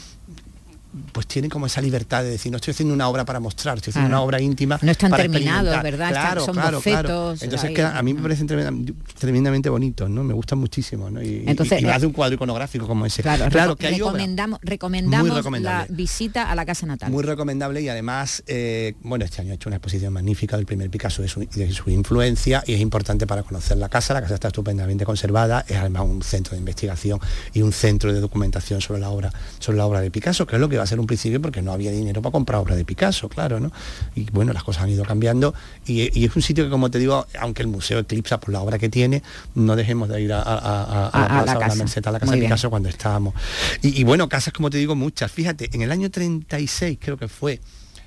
[1.13, 3.91] pues tienen como esa libertad de decir, no estoy haciendo una obra para mostrar, estoy
[3.91, 4.23] haciendo Claro.
[4.23, 4.79] una obra íntima.
[4.83, 5.83] No están para terminados.
[5.83, 6.11] ¿verdad?
[6.11, 10.25] Claro, son claro, Entonces queda- a mí me parecen tremenda- tremendamente bonitos, ¿no?
[10.25, 11.23] Me gustan muchísimo, ¿no?
[11.23, 13.23] Y, Entonces, y, y más de un cuadro iconográfico como ese.
[13.23, 17.89] claro, claro que hay recomendamos recomendamos la visita a la casa natal Muy recomendable y
[17.89, 21.41] además, eh, bueno, este año ha hecho una exposición magnífica del primer Picasso de su,
[21.41, 24.15] de su influencia y es importante para conocer la casa.
[24.15, 27.21] La casa está estupendamente conservada, es además un centro de investigación
[27.53, 30.61] y un centro de documentación sobre la obra, sobre la obra de Picasso, que es
[30.61, 32.85] lo que va a ser un principio porque no había dinero para comprar obra de
[32.85, 33.71] Picasso, claro, ¿no?
[34.15, 35.55] Y bueno, las cosas han ido cambiando
[35.87, 38.61] y, y es un sitio que, como te digo, aunque el museo eclipsa por la
[38.61, 39.23] obra que tiene,
[39.55, 41.61] no dejemos de ir a, a- a- a A- la a plaza la a la
[41.61, 41.75] casa.
[41.77, 42.51] Merced, a la casa Muy de bien.
[42.51, 43.35] Picasso cuando estábamos.
[43.83, 45.31] Y, y bueno, casas, como te digo, muchas.
[45.33, 47.61] Fíjate, en el año 36 creo que fue.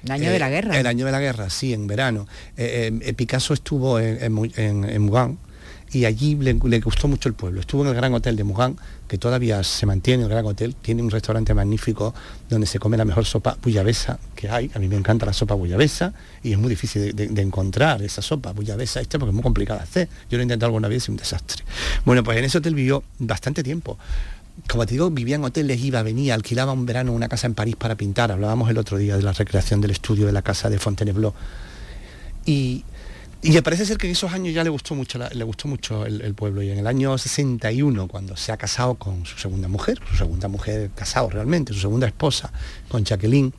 [0.04, 0.80] El año de la guerra.
[0.80, 2.28] El año de la guerra, sí, en verano.
[2.58, 5.08] Eh, eh, eh, Picasso estuvo en, en, en- en
[5.92, 7.60] y allí le, gustó mucho el pueblo.
[7.60, 8.78] Estuvo en el Gran Hotel de Mugán,
[9.08, 12.14] que todavía se mantiene el Gran Hotel, tiene un restaurante magnífico
[12.50, 14.72] donde se come la mejor sopa bullabesa que hay.
[14.74, 16.14] A mí me encanta la sopa bullabesa
[16.44, 19.84] y es muy difícil de, encontrar esa sopa bullabesa esta porque es muy complicada de
[19.84, 20.10] hacer.
[20.30, 21.64] Yo lo he intentado alguna vez y es un desastre.
[22.06, 23.98] Bueno, pues en ese hotel vivió bastante tiempo
[24.70, 27.76] como te digo, vivía en hoteles, iba, venía, alquilaba un verano una casa en París
[27.78, 28.32] para pintar.
[28.32, 31.34] Hablábamos el otro día de la recreación del estudio de la casa de Fontainebleau.
[32.46, 32.84] Y,
[33.44, 36.22] y parece ser que en esos años ya le gustó mucho, le gustó mucho el,
[36.22, 36.62] el pueblo.
[36.62, 40.48] Y en el año 61, cuando se ha casado con su segunda mujer, su segunda
[40.48, 42.52] mujer casado realmente, su segunda esposa,
[42.88, 43.52] con Jacqueline,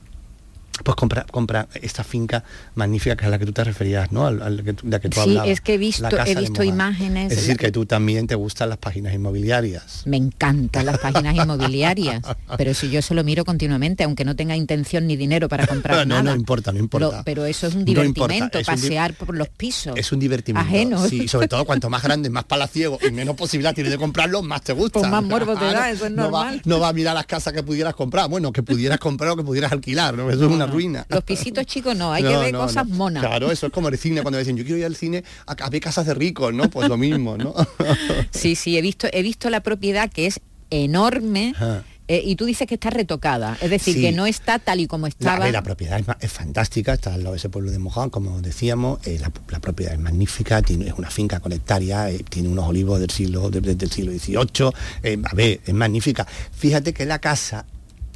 [0.83, 4.26] pues compra, compra esta finca magnífica que es a la que tú te referías, ¿no?
[4.26, 6.62] Al, al que, la que tú Sí, hablabas, es que he visto, la he visto
[6.62, 7.33] imágenes.
[7.33, 10.03] Es decir, que tú también te gustan las páginas inmobiliarias.
[10.07, 12.22] Me encantan las páginas inmobiliarias,
[12.57, 15.97] pero si yo se lo miro continuamente, aunque no tenga intención ni dinero para comprar
[16.07, 16.22] no, nada.
[16.30, 17.18] no importa, no importa.
[17.18, 19.97] Lo- pero eso es un No divertimento, es un di- pasear por los pisos.
[19.97, 20.66] Es un divertimento.
[20.68, 21.09] Ajenos.
[21.09, 24.62] Sí, sobre todo cuanto más grande, más palaciego y menos posibilidad tienes de comprarlo, más
[24.62, 25.01] te gusta.
[25.01, 26.62] Pues más morbo te da, eso es no va, normal.
[26.64, 29.43] no va a mirar las casas que pudieras comprar, bueno, que pudieras comprar o que
[29.43, 30.30] pudieras alquilar, ¿no?
[30.30, 31.07] Eso es una ruina.
[31.09, 32.95] Los pisitos chicos no, hay No, que ver no, cosas no.
[32.97, 33.23] monas.
[33.25, 35.68] Claro, eso es como el cine cuando dicen yo quiero ir al cine a, a
[35.70, 36.68] ver casas de ricos, ¿no?
[36.70, 37.55] Pues lo mismo, ¿no?
[38.31, 41.85] Sí, sí, he visto, he visto la propiedad que es enorme Ajá.
[42.09, 44.01] eh, y tú dices que está retocada, es decir, Sí.
[44.01, 45.45] que no está tal y como La, estaba.
[45.45, 48.99] ver, la propiedad es, fantástica, está al lado de ese pueblo de Moján, como decíamos,
[49.07, 52.99] eh, la, la propiedad es magnífica, tiene, es una finca conectaria, eh, tiene unos olivos
[53.01, 56.27] del siglo, de- de- del siglo XVIII, a ver, es magnífica.
[56.53, 57.66] Fíjate que la casa,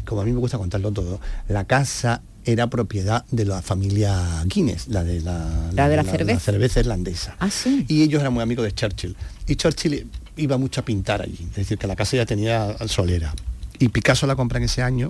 [0.05, 4.89] como a mí me gusta contarlo todo, la casa era propiedad de la familia Guinness,
[4.89, 6.41] la de la, La de la cerveza.
[6.41, 7.37] cerveza irlandesa.
[7.39, 7.85] Ah, sí.
[7.89, 9.17] Y ellos eran muy amigos de Churchill.
[9.47, 13.35] Y Churchill iba mucho a pintar allí, es decir, que la casa ya tenía solera.
[13.79, 15.09] Y Picasso la compra en ese año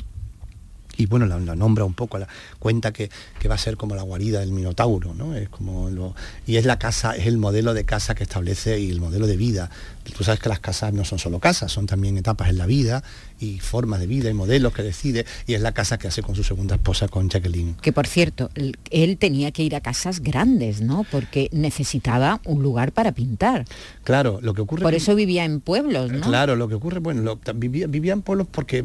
[0.96, 2.28] y bueno, la, la nombra un poco, la,
[2.58, 5.34] cuenta que, que va a ser como la guarida del Minotauro, ¿no?
[5.34, 6.14] Es como lo,
[6.46, 9.36] y es la casa, es el modelo de casa que establece y el modelo de
[9.36, 9.70] vida.
[10.16, 13.02] Tú sabes que las casas no son solo casas, son también etapas en la vida
[13.40, 16.34] y formas de vida y modelos que decide, y es la casa que hace con
[16.36, 17.74] su segunda esposa, con Jacqueline.
[17.82, 18.50] Que por cierto,
[18.90, 21.04] él tenía que ir a casas grandes, ¿no?
[21.10, 23.64] Porque necesitaba un lugar para pintar.
[24.04, 26.20] Claro, lo que ocurre Por eso vivía en pueblos, ¿no?
[26.20, 28.84] Claro, lo que ocurre, bueno, lo- vivía, vivían pueblos porque,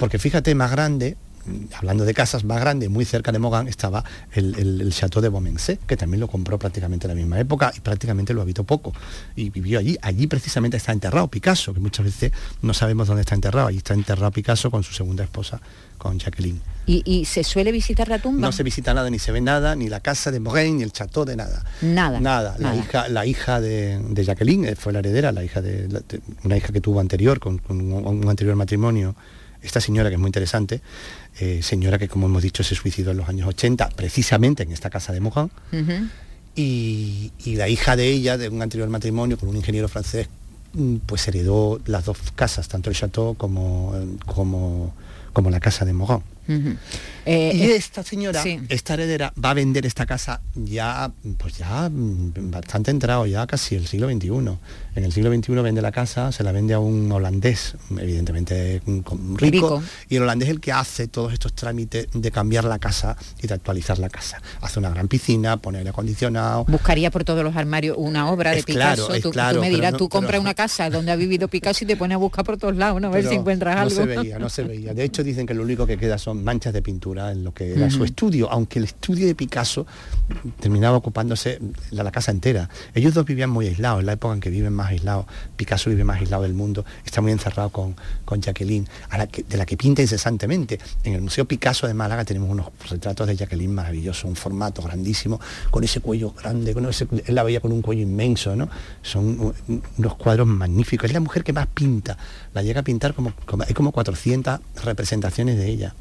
[0.00, 1.18] porque fíjate, más grande,
[1.74, 5.28] hablando de casas más grandes, muy cerca de Mogán, estaba el, el, el Chateau de
[5.28, 8.94] Beaumensé, que también lo compró prácticamente en la misma época y prácticamente lo habitó poco.
[9.36, 9.98] Y vivió allí.
[10.00, 12.32] Allí precisamente está enterrado Picasso, que muchas veces
[12.62, 13.68] no sabemos dónde está enterrado.
[13.68, 15.60] Allí está enterrado Picasso con su segunda esposa,
[15.98, 16.62] con Jacqueline.
[16.86, 18.40] Y, y se suele visitar la tumba.
[18.40, 20.92] No se visita nada, ni se ve nada, ni la casa de Morin, ni el
[20.92, 21.62] chateau de nada.
[21.82, 22.20] Nada.
[22.20, 22.56] Nada.
[22.58, 22.76] La nada.
[22.76, 25.88] hija, la hija de, de Jacqueline eh, fue la heredera, la hija de,
[26.42, 29.14] una hija que tuvo anterior, con, con un, un anterior matrimonio.
[29.62, 30.80] Esta señora que es muy interesante,
[31.38, 34.90] eh, señora que como hemos dicho se suicidó en los años 80, precisamente en esta
[34.90, 36.08] casa de Ujú.
[36.56, 40.28] y, y la hija de ella, de un anterior matrimonio con un ingeniero francés,
[40.72, 43.94] mm, pues heredó las dos casas, tanto el chateau como,
[44.26, 44.94] como,
[45.32, 45.92] como la casa de.
[46.50, 46.76] Ujú.
[47.26, 48.60] Eh, y eh, esta señora, sí.
[48.68, 53.76] esta heredera, va a vender esta casa ya, pues ya mm, bastante entrado, ya casi
[53.76, 54.30] el siglo XXI.
[54.96, 58.98] En el siglo XXI vende la casa, se la vende a un holandés, evidentemente mm,
[59.36, 59.82] rico, Rico.
[60.08, 63.46] y el holandés es el que hace todos estos trámites de cambiar la casa y
[63.46, 64.42] de actualizar la casa.
[64.60, 68.58] Hace una gran piscina, pone aire acondicionado, Buscaría por todos los armarios una obra de
[68.58, 69.14] Es claro, Picasso.
[69.14, 71.16] es tú, tú claro, me pero dirás, no- tú compras pero- una casa donde ha
[71.16, 73.08] vivido Picasso y te pones a buscar por todos lados, ¿no?
[73.08, 73.94] A ver Pero si encuentras no algo.
[73.94, 74.92] se veía, no se veía.
[74.94, 77.72] De hecho dicen que lo único que queda son manchas de pintura en lo que
[77.74, 79.86] era su estudio, aunque el estudio de Picasso
[80.60, 81.60] terminaba ocupándose
[81.90, 82.68] la, la casa entera.
[82.94, 85.26] Ellos dos vivían muy aislados, en la época en que viven más aislados.
[85.56, 89.42] Picasso vive más aislado del mundo, está muy encerrado con, con Jacqueline, a la que,
[89.42, 90.78] de la que pinta incesantemente.
[91.04, 95.40] En el Museo Picasso de Málaga tenemos unos retratos de Jacqueline maravillosos, un formato grandísimo,
[95.70, 98.68] con ese cuello grande, con ese, él la veía con un cuello inmenso, ¿no?
[99.02, 99.54] Son
[99.98, 101.06] unos cuadros magníficos.
[101.06, 102.16] Es la mujer que más pinta,
[102.54, 105.94] la llega a pintar como, como hay como 400 representaciones de ella.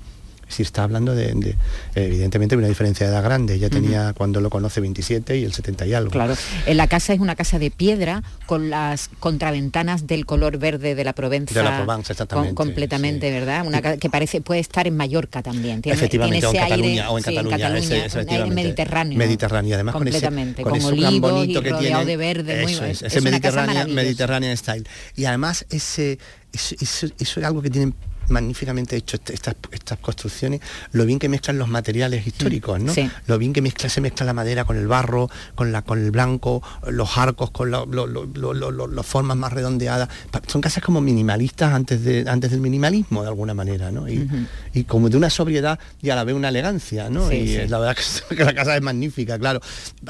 [0.50, 1.56] Es decir, está hablando de, de-
[1.93, 3.54] evidentemente, una diferencia de edad grande.
[3.54, 6.10] Ella tenía, cuando lo conoce, 27 y el 70 y algo.
[6.10, 6.34] Claro,
[6.66, 11.04] en la casa es una casa de piedra con las contraventanas del color verde de
[11.04, 11.54] la Provenza.
[11.54, 13.64] De la Provence, exactamente, con- completamente, ¿verdad?
[13.66, 15.84] Una ca- que parece puede estar en Mallorca también.
[15.84, 18.06] Tiene, Efectivamente, tiene o en ese aire, Cataluña, o en sí, Cataluña, ese- un aire
[18.08, 18.56] efectivamente.
[18.56, 19.18] mediterráneo.
[19.20, 22.06] Mediterráneo, además con ese, completamente, con con, tan olivos bonito y que tiene.
[22.06, 24.88] de verde, muy eso es, Es ese casa Mediterránea, style.
[25.16, 26.18] Y además ese,
[26.52, 27.93] eso, eso- eso es algo que tienen
[28.30, 30.61] magníficamente hecho este- estas, estas construcciones,
[30.91, 32.93] lo bien que mezclan los materiales históricos, ¿no?
[32.93, 33.09] sí.
[33.27, 36.11] Lo bien que mezcla, se mezcla la madera con el barro, con la con el
[36.11, 40.09] blanco, los arcos con lo- lo- las formas más redondeadas.
[40.47, 44.07] Son casas como minimalistas antes de antes del minimalismo de alguna manera, ¿no?
[44.09, 44.27] Y,
[44.73, 47.30] y como de una sobriedad y a la vez una elegancia, ¿no?
[47.30, 47.55] Sí, y sí.
[47.55, 47.95] eh, la verdad
[48.30, 49.61] que, que la casa es magnífica, claro.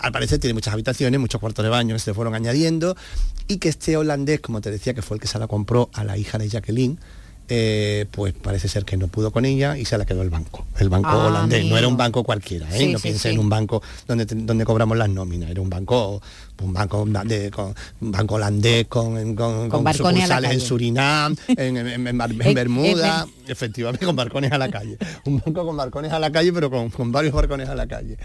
[0.01, 2.95] Al parecer tiene muchas habitaciones, muchos cuartos de baño que se fueron añadiendo
[3.47, 6.03] y que este holandés, como te decía, que fue el que se la compró a
[6.03, 6.99] la hija de Jacqueline,
[7.49, 10.65] eh, pues parece ser que no pudo con ella y se la quedó el banco,
[10.77, 11.65] el banco Ah, holandés.
[11.65, 12.79] No era un banco cualquiera, ¿eh?
[12.79, 13.33] Sí, no sí, piense sí.
[13.33, 16.21] en un banco donde, donde cobramos las nóminas, era un banco
[16.61, 20.59] un banco de- con, un banco holandés con, con, sucursales en.
[20.59, 24.97] Surinam, en, en- en- En- Bermuda, efectivamente con barcones a la calle.
[25.25, 28.17] Un banco con barcones a la calle, pero con, con varios barcones a la calle.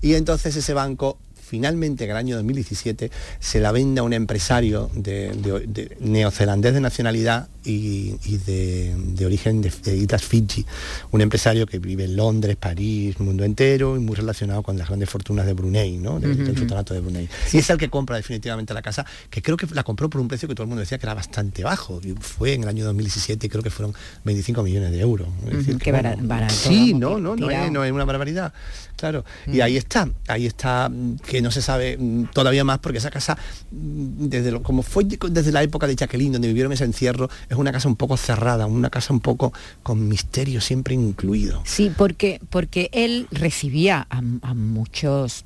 [0.00, 1.18] Y entonces ese banco
[1.56, 6.72] finalmente en el año 2017 se la vende a un empresario de, de- de neozelandés
[6.72, 10.64] de nacionalidad y, y de, de origen de, Islas Fiji,
[11.10, 15.10] un empresario que vive en Londres, París, mundo entero y muy relacionado con las grandes
[15.10, 16.18] fortunas de Brunei, ¿no?
[16.18, 17.28] del, sultanato de Brunei.
[17.52, 20.28] Y es el que compra definitivamente la casa, que creo que la compró por un
[20.28, 22.00] precio que todo el mundo decía que era bastante bajo.
[22.02, 23.94] Y fue en el año 2017 y creo que fueron
[24.24, 25.28] 25 millones de euros.
[25.48, 28.06] Es decir, Ujú, que, qué bara- barato, Sí, no, no, no es, no es una
[28.06, 28.54] barbaridad.
[28.96, 29.24] Claro.
[29.48, 29.62] Y Mm.
[29.62, 30.88] ahí está, ahí está
[31.26, 33.36] que no se sabe mm, todavía más porque esa casa,
[33.70, 37.56] mm, desde lo, como fue desde la época de Jacqueline, donde vivieron ese encierro, es
[37.56, 41.62] una casa un poco cerrada, una casa un poco con misterio siempre incluido.
[41.64, 45.44] Sí, porque, porque él recibía a, a muchos,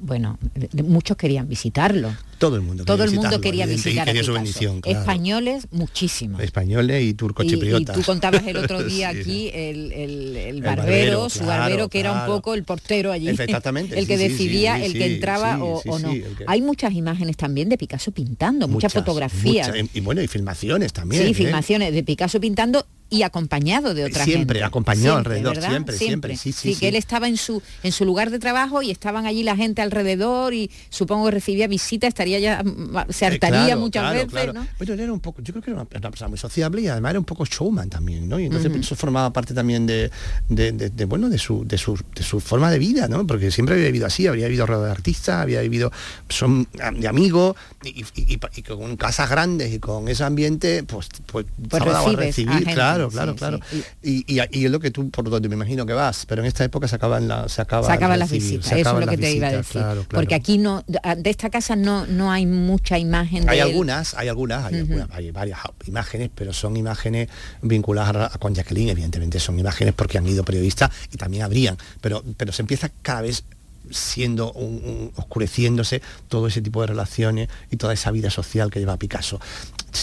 [0.00, 0.38] bueno,
[0.84, 2.14] muchos querían visitarlo.
[2.38, 5.00] Todo el mundo Todo el mundo quería y visitar quería su bendición, claro.
[5.00, 6.40] Españoles, muchísimos.
[6.40, 7.96] Españoles y Y, y turcochipriotas.
[7.96, 11.88] tú contabas el otro día Sí, aquí el, el- el El barbero, su claro, barbero
[11.88, 15.14] que era un poco el portero allí, Exactamente, el que sí, decidía sí, el que
[15.14, 16.12] entraba o, no.
[16.12, 19.68] que- Hay muchas imágenes también de Picasso pintando, muchas, fotografías.
[19.68, 21.24] muchas, y bueno, y filmaciones también.
[21.24, 21.34] sí, ¿eh?
[21.34, 24.32] filmaciones de Picasso pintando y acompañado de otra gente.
[24.32, 25.70] Siempre, acompañado alrededor, ¿verdad?
[25.70, 26.80] siempre, siempre, sí, sí, sí.
[26.80, 29.80] que él estaba en su en su lugar de trabajo y estaban allí la gente
[29.82, 34.14] alrededor y supongo que recibía visita, estaría ya mm, se Eh, hartaría claro, muchas claro,
[34.18, 34.52] veces, claro.
[34.52, 34.66] ¿no?
[34.78, 36.88] Bueno, él era un poco, yo creo que era una, una persona muy sociable y
[36.88, 38.38] además era un poco showman también, ¿no?
[38.40, 40.10] Y entonces eso formaba parte también de,
[40.48, 43.26] de- de- de, bueno, de su, de, su, de su forma de vida, ¿no?
[43.26, 45.90] Porque siempre había vivido así, había vivido rodeado de artistas, había vivido
[46.28, 51.08] son de amigos y, y- y- y con casas grandes y con ese ambiente, pues,
[51.26, 53.38] pues, Pues a recibir, gente, claro, claro, sí.
[53.38, 53.60] claro.
[54.02, 56.48] Y, y, y es lo que tú, por donde me imagino que vas, pero en
[56.48, 59.10] esta época se acaban, la, se acaba se acaban las visitas, se eso es lo
[59.10, 59.80] que te iba a decir.
[59.80, 60.06] claro, claro.
[60.08, 64.28] Porque aquí no, de esta casa no, no hay mucha imagen de Hay algunas, hay
[64.28, 67.28] algunas, hay, algunas, hay varias imágenes, pero son imágenes
[67.62, 71.76] vinculadas a, a con Jacqueline, evidentemente son imágenes porque han ido periodistas y también habrían,
[72.00, 73.44] pero, pero se empieza cada vez
[73.90, 78.80] siendo un- un- oscureciéndose todo ese tipo de relaciones y toda esa vida social que
[78.80, 79.40] lleva Picasso.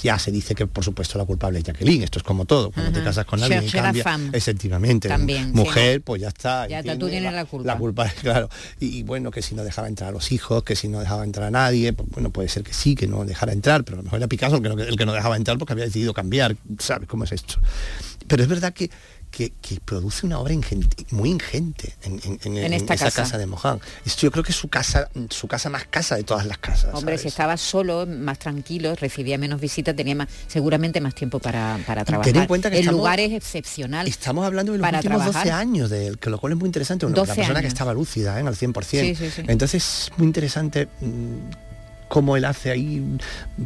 [0.02, 2.92] Ya se dice que por supuesto la culpable es Jacqueline, esto es como todo, cuando
[2.92, 6.68] te casas con alguien cambia, efectivamente, También, mujer, pues ya está.
[6.68, 7.00] Ya ¿entiendes?
[7.00, 7.68] tú tienes la culpa.
[7.74, 8.50] La culpa, claro.
[8.80, 11.24] Y, y bueno, que si no dejaba entrar a los hijos, que si no dejaba
[11.24, 14.00] entrar a nadie, pues bueno, puede ser que sí, que no dejara entrar, pero a
[14.00, 16.14] lo mejor era Picasso el que no, el que no dejaba entrar porque había decidido
[16.14, 17.56] cambiar, ¿sabes cómo es esto?
[18.28, 18.90] Pero es verdad que,
[19.36, 23.06] que, que produce una obra ingente- muy ingente en, en- en- En en esta esa
[23.06, 23.24] casa.
[23.24, 23.82] casa, de Moján.
[24.06, 26.94] Esto yo creo que es su casa, su casa más casa de todas las casas.
[26.94, 31.78] Hombre, si estaba solo, más tranquilo, recibía menos visitas, tenía más, seguramente más tiempo para,
[31.86, 32.32] para trabajar.
[32.32, 34.08] Ten en cuenta que el estamos- lugar es excepcional.
[34.08, 35.44] Estamos hablando de los para últimos trabajar.
[35.44, 37.06] 12 años de él, que lo cual es muy interesante.
[37.06, 38.44] Una, 12 una persona que estaba lúcida, ¿eh?
[38.48, 38.84] al 100%.
[39.02, 39.44] Sí, sí, sí.
[39.48, 41.36] Entonces es muy interesante mm,
[42.16, 43.04] cómo él hace ahí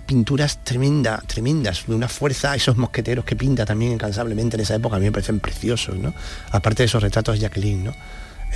[0.08, 4.96] pinturas tremendas, tremendas, de una fuerza, esos mosqueteros que pinta también incansablemente en esa época,
[4.96, 6.16] a mí me parecen preciosos, ¿no?
[6.50, 7.94] Aparte de esos retratos de Jacqueline, ¿no?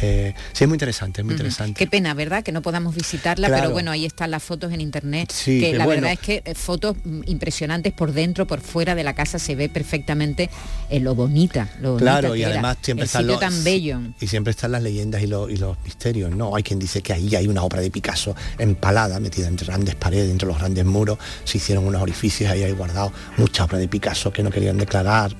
[0.02, 1.78] Eh, sí, es muy interesante, es muy interesante.
[1.78, 2.44] Qué pena, ¿verdad?
[2.44, 3.62] Que no podamos visitarla, Claro.
[3.64, 5.32] pero bueno, ahí están las fotos en internet.
[5.32, 6.02] Sí, que la bueno.
[6.02, 9.56] verdad es que eh, fotos mm, impresionantes por dentro, por fuera de la casa se
[9.56, 10.50] ve perfectamente
[10.90, 12.52] eh, lo bonita, lo Claro, y era.
[12.52, 14.00] además siempre el están sitio los, tan bello.
[14.20, 16.56] Y siempre están las leyendas y, los- y los misterios, ¿no?
[16.56, 20.32] Hay quien dice que ahí hay una obra de Picasso empalada, metida entre grandes paredes,
[20.32, 24.32] entre los grandes muros, se hicieron unos orificios ahí hay guardado mucha obra de Picasso
[24.34, 25.36] que no querían declarar.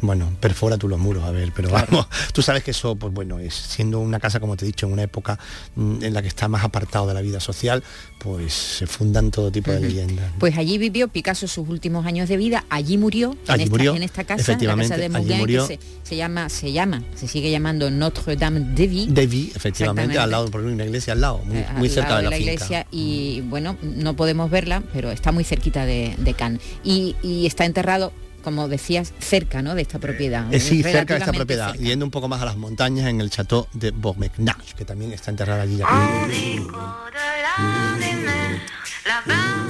[0.00, 3.38] Bueno, perfora tú los muros, a ver, pero vamos, tú sabes que eso, pues bueno,
[3.38, 5.38] es siendo una casa, como te he dicho, en una época
[5.74, 7.82] mm, en la que está más apartado de la vida social,
[8.18, 10.32] pues se fundan todo tipo de leyendas.
[10.38, 13.94] Pues allí vivió Picasso sus últimos años de vida, allí murió, en, Allí esta, murió,
[13.94, 15.66] en esta casa, en la casa efectivamente, de Moulin, murió.
[15.66, 19.06] que se, se llama, se llama, se sigue llamando Notre Dame de Vie.
[19.08, 22.22] De Vi, efectivamente, al lado, por una iglesia al lado, muy, eh, muy cerca lado
[22.22, 22.52] de la, finca.
[22.52, 26.60] iglesia y bueno, no podemos verla, pero está muy cerquita de, de Cannes.
[26.84, 28.12] Y, y está enterrado,
[28.46, 29.74] como decías, cerca ¿no?
[29.74, 30.54] de esta propiedad.
[30.54, 31.82] Eh, sí, cerca de esta propiedad, cerca.
[31.82, 35.32] yendo un poco más a las montañas en el chateau de Beaumecnage, que también está
[35.32, 35.80] enterrada allí.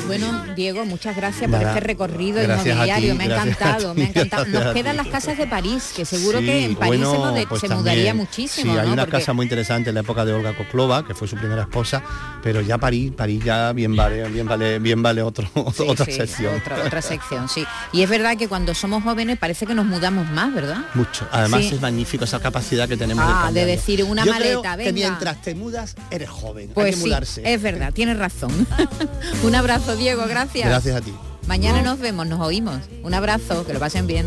[0.07, 3.13] Bueno, Diego, muchas gracias por este recorrido inmobiliario.
[3.13, 4.47] ti, me ha encantado, me ha encantado.
[4.47, 7.61] Nos quedan las casas de París, que seguro Sí, que en París se, mude- pues
[7.61, 8.73] se también, mudaría muchísimo.
[8.73, 8.93] Sí, hay ¿no?
[8.93, 11.63] una Porque- casa muy interesante en la época de Olga Koklova, que fue su primera
[11.63, 12.03] esposa,
[12.43, 16.13] pero ya París, París ya bien vale, bien vale, bien vale otro, Sí, otra sí,
[16.13, 16.55] sección.
[16.61, 17.65] Otra, otra sección, sí.
[17.93, 20.85] Y es verdad que cuando somos jóvenes parece que nos mudamos más, ¿verdad?
[20.95, 21.27] Mucho.
[21.33, 21.75] Además Sí.
[21.75, 24.93] es magnífico esa capacidad que tenemos Ah, de de decir una Yo maleta, creo que
[24.93, 25.09] venga.
[25.09, 26.71] mientras te mudas eres joven.
[26.73, 27.43] Pues hay que sí, mudarse.
[27.55, 28.53] es verdad, tienes razón.
[29.43, 30.69] Un abrazo, Diego, gracias.
[30.69, 31.15] Gracias a ti.
[31.47, 32.81] Mañana nos vemos, nos oímos.
[33.03, 34.27] Un abrazo, que lo pasen bien.